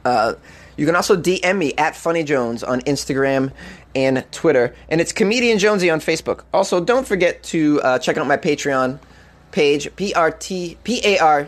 Uh, 0.04 0.34
you 0.76 0.86
can 0.86 0.94
also 0.94 1.16
DM 1.16 1.58
me 1.58 1.74
at 1.78 1.96
Funny 1.96 2.26
Jones 2.26 2.66
on 2.66 2.82
Instagram 2.82 3.54
and 3.96 4.30
Twitter, 4.34 4.76
and 4.90 5.00
it's 5.00 5.14
Comedian 5.14 5.58
Jonesy 5.58 5.90
on 5.90 6.02
Facebook. 6.02 6.44
Also, 6.54 6.84
don't 6.84 7.08
forget 7.08 7.44
to 7.44 7.82
uh, 7.82 7.98
check 7.98 8.18
out 8.18 8.28
my 8.28 8.36
Patreon 8.36 9.00
page, 9.54 9.96
P 9.96 10.14
R 10.14 10.32
T 10.32 10.78
P 10.84 11.00
A 11.02 11.20
R. 11.20 11.48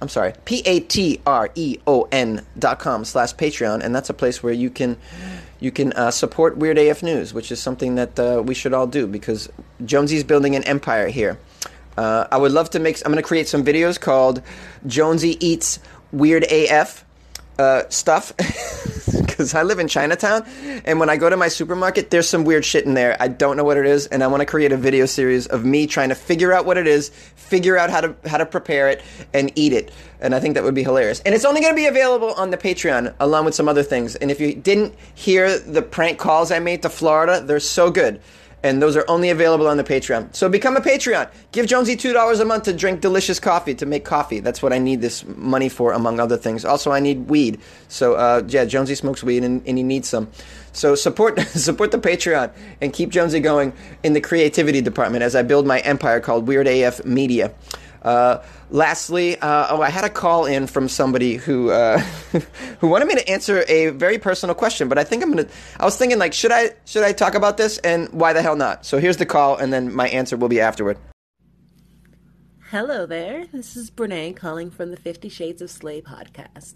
I'm 0.00 0.08
sorry, 0.08 0.32
P 0.46 0.62
A 0.64 0.80
T 0.80 1.20
R 1.26 1.50
E 1.54 1.76
O 1.86 2.08
N 2.10 2.46
dot 2.58 2.78
com 2.78 3.04
slash 3.04 3.34
Patreon, 3.34 3.84
and 3.84 3.94
that's 3.94 4.08
a 4.08 4.14
place 4.14 4.42
where 4.42 4.54
you 4.54 4.70
can 4.70 4.96
you 5.62 5.70
can 5.70 5.92
uh, 5.92 6.10
support 6.10 6.56
Weird 6.56 6.76
AF 6.76 7.02
News, 7.04 7.32
which 7.32 7.52
is 7.52 7.60
something 7.60 7.94
that 7.94 8.18
uh, 8.18 8.42
we 8.44 8.52
should 8.52 8.74
all 8.74 8.88
do 8.88 9.06
because 9.06 9.48
Jonesy's 9.84 10.24
building 10.24 10.56
an 10.56 10.64
empire 10.64 11.06
here. 11.06 11.38
Uh, 11.96 12.26
I 12.32 12.36
would 12.36 12.50
love 12.50 12.70
to 12.70 12.80
make. 12.80 12.96
I'm 13.04 13.12
going 13.12 13.22
to 13.22 13.26
create 13.26 13.46
some 13.46 13.64
videos 13.64 14.00
called 14.00 14.42
Jonesy 14.86 15.36
Eats 15.46 15.78
Weird 16.10 16.44
AF 16.50 17.04
uh, 17.58 17.82
stuff 17.90 18.32
because 19.26 19.54
I 19.54 19.62
live 19.62 19.78
in 19.78 19.88
Chinatown, 19.88 20.44
and 20.84 20.98
when 20.98 21.10
I 21.10 21.16
go 21.16 21.28
to 21.28 21.36
my 21.36 21.48
supermarket, 21.48 22.10
there's 22.10 22.28
some 22.28 22.44
weird 22.44 22.64
shit 22.64 22.84
in 22.84 22.94
there. 22.94 23.16
I 23.20 23.28
don't 23.28 23.56
know 23.56 23.64
what 23.64 23.76
it 23.76 23.86
is, 23.86 24.06
and 24.06 24.22
I 24.22 24.26
want 24.26 24.40
to 24.40 24.46
create 24.46 24.72
a 24.72 24.76
video 24.76 25.06
series 25.06 25.46
of 25.46 25.64
me 25.64 25.86
trying 25.86 26.08
to 26.08 26.14
figure 26.14 26.52
out 26.52 26.66
what 26.66 26.78
it 26.78 26.86
is, 26.86 27.10
figure 27.10 27.76
out 27.76 27.90
how 27.90 28.00
to 28.00 28.14
how 28.26 28.38
to 28.38 28.46
prepare 28.46 28.88
it, 28.88 29.02
and 29.32 29.52
eat 29.54 29.72
it. 29.72 29.92
And 30.20 30.34
I 30.34 30.40
think 30.40 30.54
that 30.54 30.62
would 30.64 30.74
be 30.74 30.84
hilarious. 30.84 31.20
And 31.20 31.34
it's 31.34 31.44
only 31.44 31.60
going 31.60 31.72
to 31.72 31.76
be 31.76 31.86
available 31.86 32.32
on 32.34 32.50
the 32.50 32.56
Patreon 32.56 33.14
along 33.18 33.44
with 33.44 33.54
some 33.54 33.68
other 33.68 33.82
things. 33.82 34.14
And 34.14 34.30
if 34.30 34.40
you 34.40 34.54
didn't 34.54 34.94
hear 35.14 35.58
the 35.58 35.82
prank 35.82 36.18
calls 36.18 36.52
I 36.52 36.60
made 36.60 36.82
to 36.82 36.88
Florida, 36.88 37.40
they're 37.40 37.60
so 37.60 37.90
good 37.90 38.20
and 38.62 38.80
those 38.80 38.96
are 38.96 39.04
only 39.08 39.30
available 39.30 39.66
on 39.66 39.76
the 39.76 39.84
Patreon. 39.84 40.34
So 40.34 40.48
become 40.48 40.76
a 40.76 40.80
Patreon. 40.80 41.30
Give 41.52 41.66
Jonesy 41.66 41.96
two 41.96 42.12
dollars 42.12 42.40
a 42.40 42.44
month 42.44 42.64
to 42.64 42.72
drink 42.72 43.00
delicious 43.00 43.40
coffee 43.40 43.74
to 43.74 43.86
make 43.86 44.04
coffee. 44.04 44.40
That's 44.40 44.62
what 44.62 44.72
I 44.72 44.78
need 44.78 45.00
this 45.00 45.24
money 45.26 45.68
for, 45.68 45.92
among 45.92 46.20
other 46.20 46.36
things. 46.36 46.64
Also, 46.64 46.92
I 46.92 47.00
need 47.00 47.28
weed. 47.28 47.60
So 47.88 48.14
uh, 48.14 48.42
yeah, 48.46 48.64
Jonesy 48.64 48.94
smokes 48.94 49.22
weed 49.22 49.44
and, 49.44 49.66
and 49.66 49.76
he 49.76 49.84
needs 49.84 50.08
some. 50.08 50.28
So 50.72 50.94
support 50.94 51.40
support 51.48 51.90
the 51.90 51.98
Patreon 51.98 52.52
and 52.80 52.92
keep 52.92 53.10
Jonesy 53.10 53.40
going 53.40 53.72
in 54.02 54.12
the 54.12 54.20
creativity 54.20 54.80
department 54.80 55.22
as 55.22 55.34
I 55.34 55.42
build 55.42 55.66
my 55.66 55.80
empire 55.80 56.20
called 56.20 56.46
Weird 56.46 56.68
AF 56.68 57.04
Media. 57.04 57.52
Uh, 58.02 58.42
lastly, 58.70 59.38
uh, 59.38 59.68
oh, 59.70 59.80
I 59.80 59.88
had 59.88 60.04
a 60.04 60.10
call 60.10 60.46
in 60.46 60.66
from 60.66 60.88
somebody 60.88 61.36
who 61.36 61.70
uh, 61.70 61.98
who 62.80 62.88
wanted 62.88 63.06
me 63.06 63.14
to 63.14 63.28
answer 63.28 63.64
a 63.68 63.90
very 63.90 64.18
personal 64.18 64.54
question, 64.54 64.88
but 64.88 64.98
I 64.98 65.04
think 65.04 65.22
I'm 65.22 65.30
gonna. 65.30 65.46
I 65.78 65.84
was 65.84 65.96
thinking 65.96 66.18
like, 66.18 66.32
should 66.32 66.52
I 66.52 66.70
should 66.84 67.04
I 67.04 67.12
talk 67.12 67.34
about 67.34 67.56
this, 67.56 67.78
and 67.78 68.08
why 68.10 68.32
the 68.32 68.42
hell 68.42 68.56
not? 68.56 68.84
So 68.84 68.98
here's 68.98 69.18
the 69.18 69.26
call, 69.26 69.56
and 69.56 69.72
then 69.72 69.94
my 69.94 70.08
answer 70.08 70.36
will 70.36 70.48
be 70.48 70.60
afterward. 70.60 70.98
Hello 72.70 73.06
there. 73.06 73.46
This 73.52 73.76
is 73.76 73.90
Brene 73.90 74.34
calling 74.34 74.70
from 74.70 74.90
the 74.90 74.96
Fifty 74.96 75.28
Shades 75.28 75.62
of 75.62 75.70
Slay 75.70 76.00
podcast. 76.00 76.74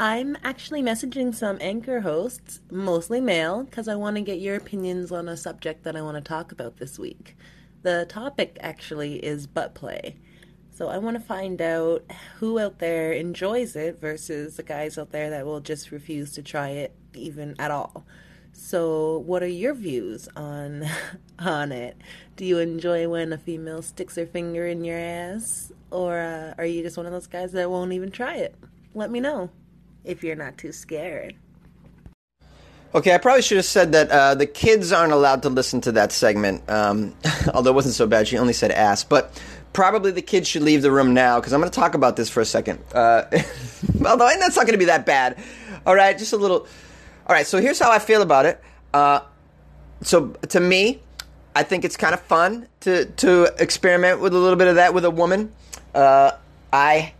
I'm 0.00 0.36
actually 0.44 0.82
messaging 0.82 1.34
some 1.34 1.58
anchor 1.60 2.00
hosts, 2.00 2.60
mostly 2.70 3.20
male, 3.20 3.64
because 3.64 3.88
I 3.88 3.96
want 3.96 4.16
to 4.16 4.22
get 4.22 4.38
your 4.38 4.54
opinions 4.54 5.10
on 5.10 5.28
a 5.28 5.36
subject 5.36 5.84
that 5.84 5.96
I 5.96 6.02
want 6.02 6.16
to 6.16 6.20
talk 6.20 6.50
about 6.52 6.76
this 6.76 6.98
week. 6.98 7.36
The 7.82 8.06
topic 8.08 8.58
actually 8.60 9.16
is 9.16 9.46
butt 9.46 9.74
play. 9.74 10.16
So 10.78 10.88
I 10.88 10.98
want 10.98 11.16
to 11.16 11.20
find 11.20 11.60
out 11.60 12.04
who 12.38 12.60
out 12.60 12.78
there 12.78 13.10
enjoys 13.10 13.74
it 13.74 14.00
versus 14.00 14.58
the 14.58 14.62
guys 14.62 14.96
out 14.96 15.10
there 15.10 15.30
that 15.30 15.44
will 15.44 15.58
just 15.58 15.90
refuse 15.90 16.34
to 16.34 16.42
try 16.44 16.68
it 16.68 16.94
even 17.14 17.56
at 17.58 17.72
all. 17.72 18.04
So, 18.52 19.24
what 19.26 19.42
are 19.42 19.48
your 19.48 19.74
views 19.74 20.28
on 20.36 20.86
on 21.40 21.72
it? 21.72 21.96
Do 22.36 22.44
you 22.44 22.60
enjoy 22.60 23.08
when 23.08 23.32
a 23.32 23.38
female 23.38 23.82
sticks 23.82 24.14
her 24.14 24.24
finger 24.24 24.68
in 24.68 24.84
your 24.84 24.96
ass, 24.96 25.72
or 25.90 26.20
uh, 26.20 26.54
are 26.56 26.64
you 26.64 26.84
just 26.84 26.96
one 26.96 27.06
of 27.06 27.12
those 27.12 27.26
guys 27.26 27.50
that 27.52 27.68
won't 27.68 27.92
even 27.92 28.12
try 28.12 28.36
it? 28.36 28.54
Let 28.94 29.10
me 29.10 29.18
know 29.18 29.50
if 30.04 30.22
you're 30.22 30.36
not 30.36 30.58
too 30.58 30.70
scared. 30.70 31.34
Okay, 32.94 33.14
I 33.14 33.18
probably 33.18 33.42
should 33.42 33.58
have 33.58 33.66
said 33.66 33.92
that 33.92 34.10
uh, 34.10 34.34
the 34.34 34.46
kids 34.46 34.92
aren't 34.92 35.12
allowed 35.12 35.42
to 35.42 35.50
listen 35.50 35.82
to 35.82 35.92
that 35.92 36.10
segment. 36.10 36.62
Um, 36.70 37.14
although 37.54 37.70
it 37.70 37.74
wasn't 37.74 37.96
so 37.96 38.06
bad, 38.06 38.28
she 38.28 38.38
only 38.38 38.54
said 38.54 38.70
ass. 38.70 39.04
But 39.04 39.38
probably 39.72 40.10
the 40.10 40.22
kids 40.22 40.48
should 40.48 40.62
leave 40.62 40.82
the 40.82 40.90
room 40.90 41.14
now 41.14 41.38
because 41.38 41.52
I'm 41.52 41.60
going 41.60 41.70
to 41.70 41.78
talk 41.78 41.94
about 41.94 42.16
this 42.16 42.28
for 42.30 42.40
a 42.40 42.44
second. 42.44 42.80
Uh, 42.92 43.24
although 44.06 44.28
and 44.28 44.40
that's 44.40 44.56
not 44.56 44.66
going 44.66 44.72
to 44.72 44.78
be 44.78 44.86
that 44.86 45.06
bad. 45.06 45.38
All 45.86 45.94
right, 45.94 46.16
just 46.16 46.32
a 46.32 46.36
little. 46.36 46.66
All 47.26 47.34
right, 47.34 47.46
so 47.46 47.60
here's 47.60 47.78
how 47.78 47.90
I 47.90 47.98
feel 47.98 48.22
about 48.22 48.46
it. 48.46 48.62
Uh, 48.92 49.20
so 50.02 50.28
to 50.48 50.60
me, 50.60 51.00
I 51.54 51.62
think 51.62 51.84
it's 51.84 51.96
kind 51.96 52.14
of 52.14 52.20
fun 52.20 52.68
to 52.80 53.06
to 53.06 53.52
experiment 53.58 54.20
with 54.20 54.34
a 54.34 54.38
little 54.38 54.56
bit 54.56 54.68
of 54.68 54.76
that 54.76 54.94
with 54.94 55.04
a 55.04 55.10
woman. 55.10 55.52
Uh, 55.94 56.32
I, 56.72 57.14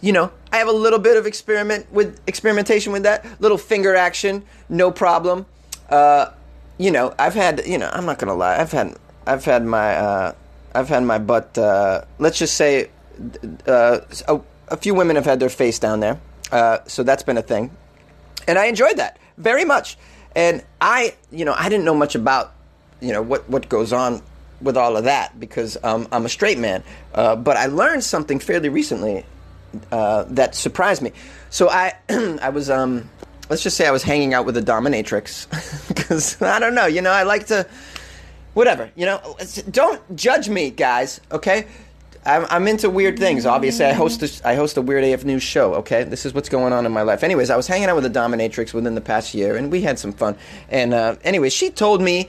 you 0.00 0.12
know, 0.12 0.32
I 0.52 0.58
have 0.58 0.68
a 0.68 0.72
little 0.72 0.98
bit 0.98 1.16
of 1.16 1.26
experiment 1.26 1.92
with 1.92 2.20
experimentation 2.26 2.92
with 2.92 3.02
that 3.02 3.26
little 3.40 3.58
finger 3.58 3.94
action, 3.94 4.44
no 4.68 4.90
problem. 4.90 5.46
Uh, 5.88 6.30
you 6.78 6.90
know, 6.90 7.14
I've 7.18 7.34
had, 7.34 7.66
you 7.66 7.78
know, 7.78 7.90
I'm 7.92 8.06
not 8.06 8.18
gonna 8.18 8.34
lie, 8.34 8.58
I've 8.58 8.72
had, 8.72 8.96
I've 9.26 9.44
had 9.44 9.64
my, 9.64 9.94
uh, 9.94 10.32
I've 10.74 10.88
had 10.88 11.02
my 11.02 11.18
butt. 11.18 11.56
Uh, 11.56 12.02
let's 12.18 12.38
just 12.38 12.56
say, 12.56 12.90
uh, 13.66 14.00
a, 14.28 14.40
a, 14.68 14.76
few 14.76 14.94
women 14.94 15.16
have 15.16 15.24
had 15.24 15.40
their 15.40 15.48
face 15.48 15.78
down 15.78 16.00
there, 16.00 16.18
uh, 16.50 16.78
so 16.86 17.02
that's 17.02 17.22
been 17.22 17.36
a 17.36 17.42
thing, 17.42 17.70
and 18.48 18.58
I 18.58 18.66
enjoyed 18.66 18.96
that 18.96 19.18
very 19.38 19.64
much. 19.64 19.96
And 20.34 20.64
I, 20.80 21.14
you 21.30 21.44
know, 21.44 21.54
I 21.56 21.68
didn't 21.68 21.84
know 21.84 21.94
much 21.94 22.14
about 22.14 22.54
you 23.00 23.12
know 23.12 23.22
what 23.22 23.48
what 23.48 23.68
goes 23.68 23.92
on 23.92 24.22
with 24.62 24.76
all 24.76 24.96
of 24.96 25.04
that 25.04 25.38
because 25.38 25.76
um, 25.82 26.08
I'm 26.12 26.24
a 26.24 26.28
straight 26.28 26.58
man. 26.58 26.82
Uh, 27.14 27.36
but 27.36 27.56
I 27.56 27.66
learned 27.66 28.04
something 28.04 28.38
fairly 28.38 28.68
recently 28.68 29.26
uh, 29.90 30.24
that 30.28 30.54
surprised 30.54 31.02
me. 31.02 31.12
So 31.50 31.68
I 31.68 31.94
I 32.08 32.48
was 32.50 32.70
um, 32.70 33.08
let's 33.50 33.62
just 33.62 33.76
say 33.76 33.86
I 33.86 33.90
was 33.90 34.02
hanging 34.02 34.34
out 34.34 34.46
with 34.46 34.56
a 34.56 34.62
dominatrix 34.62 35.88
because 35.88 36.40
I 36.40 36.58
don't 36.58 36.74
know. 36.74 36.86
You 36.86 37.02
know, 37.02 37.10
I 37.10 37.24
like 37.24 37.48
to 37.48 37.66
whatever. 38.54 38.90
You 38.96 39.06
know, 39.06 39.36
don't 39.70 40.16
judge 40.16 40.48
me, 40.48 40.70
guys. 40.70 41.20
Okay. 41.30 41.66
I'm, 42.24 42.46
I'm 42.50 42.68
into 42.68 42.88
weird 42.88 43.18
things. 43.18 43.46
Obviously, 43.46 43.84
I 43.84 43.92
host 43.94 44.22
a, 44.22 44.48
I 44.48 44.54
host 44.54 44.76
a 44.76 44.80
weird 44.80 45.02
AF 45.02 45.24
News 45.24 45.42
show. 45.42 45.74
Okay, 45.74 46.04
this 46.04 46.24
is 46.24 46.32
what's 46.32 46.48
going 46.48 46.72
on 46.72 46.86
in 46.86 46.92
my 46.92 47.02
life. 47.02 47.24
Anyways, 47.24 47.50
I 47.50 47.56
was 47.56 47.66
hanging 47.66 47.88
out 47.88 47.96
with 47.96 48.04
a 48.06 48.10
dominatrix 48.10 48.72
within 48.72 48.94
the 48.94 49.00
past 49.00 49.34
year, 49.34 49.56
and 49.56 49.72
we 49.72 49.80
had 49.80 49.98
some 49.98 50.12
fun. 50.12 50.36
And 50.68 50.94
uh, 50.94 51.16
anyways, 51.24 51.52
she 51.52 51.70
told 51.70 52.00
me 52.00 52.28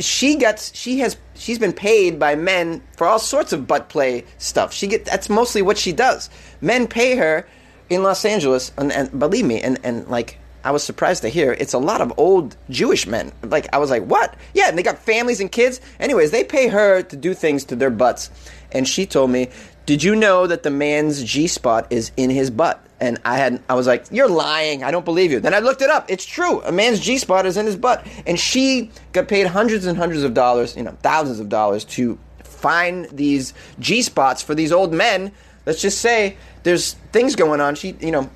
she 0.00 0.36
gets 0.36 0.76
she 0.76 0.98
has 0.98 1.16
she's 1.34 1.58
been 1.58 1.72
paid 1.72 2.18
by 2.18 2.34
men 2.34 2.82
for 2.96 3.06
all 3.06 3.20
sorts 3.20 3.52
of 3.52 3.66
butt 3.66 3.88
play 3.88 4.24
stuff. 4.38 4.72
She 4.72 4.88
get 4.88 5.04
that's 5.04 5.30
mostly 5.30 5.62
what 5.62 5.78
she 5.78 5.92
does. 5.92 6.28
Men 6.60 6.88
pay 6.88 7.14
her 7.14 7.46
in 7.88 8.02
Los 8.02 8.24
Angeles, 8.24 8.72
and, 8.76 8.92
and 8.92 9.16
believe 9.18 9.44
me, 9.44 9.60
and 9.60 9.78
and 9.84 10.08
like 10.08 10.39
I 10.64 10.70
was 10.70 10.82
surprised 10.82 11.22
to 11.22 11.28
hear 11.28 11.52
it's 11.52 11.72
a 11.72 11.78
lot 11.78 12.00
of 12.00 12.12
old 12.16 12.56
Jewish 12.68 13.06
men. 13.06 13.32
Like 13.42 13.72
I 13.74 13.78
was 13.78 13.90
like, 13.90 14.04
what? 14.04 14.34
Yeah, 14.54 14.68
and 14.68 14.76
they 14.76 14.82
got 14.82 14.98
families 14.98 15.40
and 15.40 15.50
kids. 15.50 15.80
Anyways, 15.98 16.30
they 16.30 16.44
pay 16.44 16.68
her 16.68 17.02
to 17.02 17.16
do 17.16 17.34
things 17.34 17.64
to 17.64 17.76
their 17.76 17.90
butts, 17.90 18.30
and 18.72 18.86
she 18.86 19.06
told 19.06 19.30
me, 19.30 19.48
"Did 19.86 20.02
you 20.02 20.14
know 20.14 20.46
that 20.46 20.62
the 20.62 20.70
man's 20.70 21.22
G 21.24 21.46
spot 21.46 21.86
is 21.90 22.12
in 22.16 22.30
his 22.30 22.50
butt?" 22.50 22.84
And 23.00 23.18
I 23.24 23.38
had, 23.38 23.62
I 23.68 23.74
was 23.74 23.86
like, 23.86 24.04
"You're 24.10 24.28
lying! 24.28 24.84
I 24.84 24.90
don't 24.90 25.04
believe 25.06 25.32
you." 25.32 25.40
Then 25.40 25.54
I 25.54 25.60
looked 25.60 25.80
it 25.80 25.88
up. 25.88 26.10
It's 26.10 26.26
true. 26.26 26.60
A 26.62 26.72
man's 26.72 27.00
G 27.00 27.16
spot 27.16 27.46
is 27.46 27.56
in 27.56 27.64
his 27.66 27.76
butt, 27.76 28.06
and 28.26 28.38
she 28.38 28.90
got 29.12 29.28
paid 29.28 29.46
hundreds 29.46 29.86
and 29.86 29.96
hundreds 29.96 30.22
of 30.22 30.34
dollars, 30.34 30.76
you 30.76 30.82
know, 30.82 30.96
thousands 31.02 31.40
of 31.40 31.48
dollars 31.48 31.84
to 31.84 32.18
find 32.44 33.06
these 33.10 33.54
G 33.78 34.02
spots 34.02 34.42
for 34.42 34.54
these 34.54 34.72
old 34.72 34.92
men. 34.92 35.32
Let's 35.64 35.80
just 35.80 36.00
say 36.00 36.36
there's 36.62 36.94
things 37.12 37.36
going 37.36 37.60
on. 37.60 37.74
She, 37.74 37.96
you 38.00 38.10
know, 38.10 38.28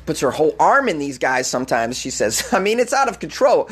she 0.00 0.06
puts 0.06 0.20
her 0.20 0.30
whole 0.30 0.54
arm 0.58 0.88
in 0.88 0.98
these 0.98 1.18
guys. 1.18 1.48
Sometimes 1.48 1.98
she 1.98 2.10
says, 2.10 2.48
"I 2.52 2.58
mean, 2.58 2.78
it's 2.80 2.92
out 2.92 3.08
of 3.08 3.20
control." 3.20 3.68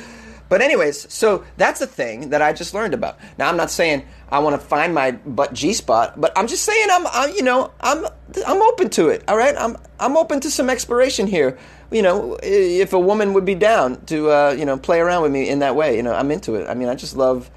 But 0.48 0.62
anyways, 0.62 1.12
so 1.12 1.44
that's 1.56 1.80
a 1.80 1.86
thing 1.86 2.30
that 2.30 2.40
I 2.40 2.52
just 2.52 2.72
learned 2.72 2.94
about. 2.94 3.18
Now 3.36 3.48
I'm 3.48 3.56
not 3.56 3.70
saying 3.70 4.06
I 4.30 4.38
want 4.38 4.60
to 4.60 4.66
find 4.66 4.94
my 4.94 5.12
butt 5.12 5.52
G 5.52 5.74
spot, 5.74 6.18
but 6.18 6.32
I'm 6.36 6.46
just 6.46 6.64
saying 6.64 6.88
I'm, 6.90 7.06
I'm, 7.08 7.34
you 7.34 7.42
know, 7.42 7.70
I'm, 7.80 8.06
I'm 8.46 8.62
open 8.62 8.88
to 8.90 9.08
it. 9.08 9.24
All 9.28 9.36
right, 9.36 9.54
I'm, 9.58 9.76
I'm 10.00 10.16
open 10.16 10.40
to 10.40 10.50
some 10.50 10.70
exploration 10.70 11.26
here. 11.26 11.58
You 11.90 12.02
know, 12.02 12.38
if 12.42 12.92
a 12.92 12.98
woman 12.98 13.34
would 13.34 13.44
be 13.44 13.54
down 13.54 14.04
to, 14.06 14.30
uh, 14.30 14.56
you 14.58 14.64
know, 14.64 14.78
play 14.78 15.00
around 15.00 15.22
with 15.22 15.32
me 15.32 15.48
in 15.48 15.58
that 15.58 15.76
way, 15.76 15.96
you 15.96 16.02
know, 16.02 16.14
I'm 16.14 16.30
into 16.30 16.54
it. 16.54 16.66
I 16.68 16.74
mean, 16.74 16.88
I 16.88 16.94
just 16.94 17.16
love. 17.16 17.50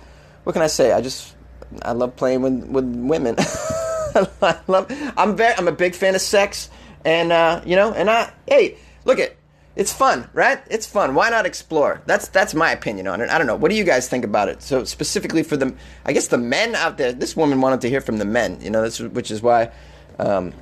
What 0.44 0.54
can 0.54 0.62
I 0.62 0.68
say? 0.68 0.92
I 0.92 1.02
just, 1.02 1.36
I 1.84 1.92
love 1.92 2.16
playing 2.16 2.42
with 2.42 2.66
with 2.66 2.86
women. 2.86 3.36
I 3.40 4.60
love. 4.68 4.88
I'm 5.18 5.36
very. 5.36 5.54
I'm 5.56 5.68
a 5.68 5.74
big 5.74 5.96
fan 5.96 6.16
of 6.16 6.22
sex, 6.22 6.70
and 7.06 7.32
uh, 7.32 7.62
you 7.66 7.76
know, 7.76 7.94
and 7.94 8.10
I. 8.10 8.32
Hey, 8.48 8.78
look 9.06 9.20
it 9.20 9.38
it's 9.76 9.94
fun, 9.94 10.30
right? 10.34 10.62
It's 10.70 10.86
fun. 10.86 11.16
Why 11.16 11.30
not 11.30 11.46
explore? 11.46 12.02
That's 12.06 12.28
that's 12.28 12.54
my 12.54 12.72
opinion 12.72 13.08
on 13.08 13.22
it. 13.22 13.30
I 13.30 13.38
don't 13.38 13.48
know. 13.48 13.56
What 13.56 13.72
do 13.72 13.78
you 13.78 13.86
guys 13.86 14.10
think 14.10 14.26
about 14.26 14.50
it? 14.50 14.62
So 14.62 14.84
specifically 14.84 15.44
for 15.44 15.56
the, 15.56 15.74
I 16.06 16.12
guess 16.12 16.28
the 16.28 16.38
men 16.38 16.76
out 16.76 16.98
there. 16.98 17.14
This 17.14 17.38
woman 17.38 17.62
wanted 17.62 17.82
to 17.82 17.90
hear 17.90 18.02
from 18.02 18.18
the 18.18 18.26
men. 18.26 18.60
You 18.62 18.70
know, 18.70 18.82
this, 18.82 19.00
which 19.00 19.32
is 19.32 19.42
why 19.42 19.72
um, 20.20 20.54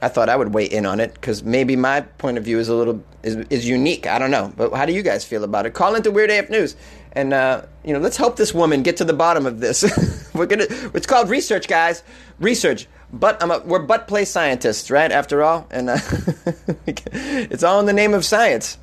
I 0.00 0.08
thought 0.08 0.30
I 0.30 0.36
would 0.36 0.54
weigh 0.54 0.64
in 0.64 0.86
on 0.86 0.98
it 0.98 1.12
because 1.12 1.42
maybe 1.42 1.76
my 1.76 2.00
point 2.00 2.38
of 2.38 2.44
view 2.44 2.58
is 2.58 2.68
a 2.68 2.74
little 2.74 3.04
is, 3.22 3.36
is 3.50 3.68
unique. 3.68 4.06
I 4.06 4.18
don't 4.18 4.30
know, 4.30 4.50
but 4.56 4.72
how 4.72 4.86
do 4.86 4.94
you 4.94 5.02
guys 5.02 5.26
feel 5.26 5.44
about 5.44 5.66
it? 5.66 5.74
Call 5.74 5.94
into 5.94 6.10
Weird 6.10 6.30
AF 6.30 6.48
News, 6.48 6.74
and 7.12 7.34
uh, 7.34 7.62
you 7.84 7.92
know, 7.92 8.00
let's 8.00 8.16
help 8.16 8.36
this 8.36 8.54
woman 8.54 8.82
get 8.82 8.96
to 8.96 9.04
the 9.04 9.12
bottom 9.12 9.44
of 9.44 9.60
this. 9.60 9.84
We're 10.34 10.46
gonna. 10.46 10.66
It's 10.68 11.06
called 11.06 11.28
research, 11.28 11.68
guys. 11.68 12.02
Research. 12.40 12.86
But 13.14 13.40
I'm 13.40 13.52
a, 13.52 13.60
we're 13.60 13.78
butt 13.78 14.08
play 14.08 14.24
scientists, 14.24 14.90
right? 14.90 15.12
After 15.12 15.42
all, 15.42 15.68
and 15.70 15.88
uh, 15.88 15.98
it's 16.86 17.62
all 17.62 17.78
in 17.78 17.86
the 17.86 17.92
name 17.92 18.12
of 18.12 18.24
science. 18.24 18.76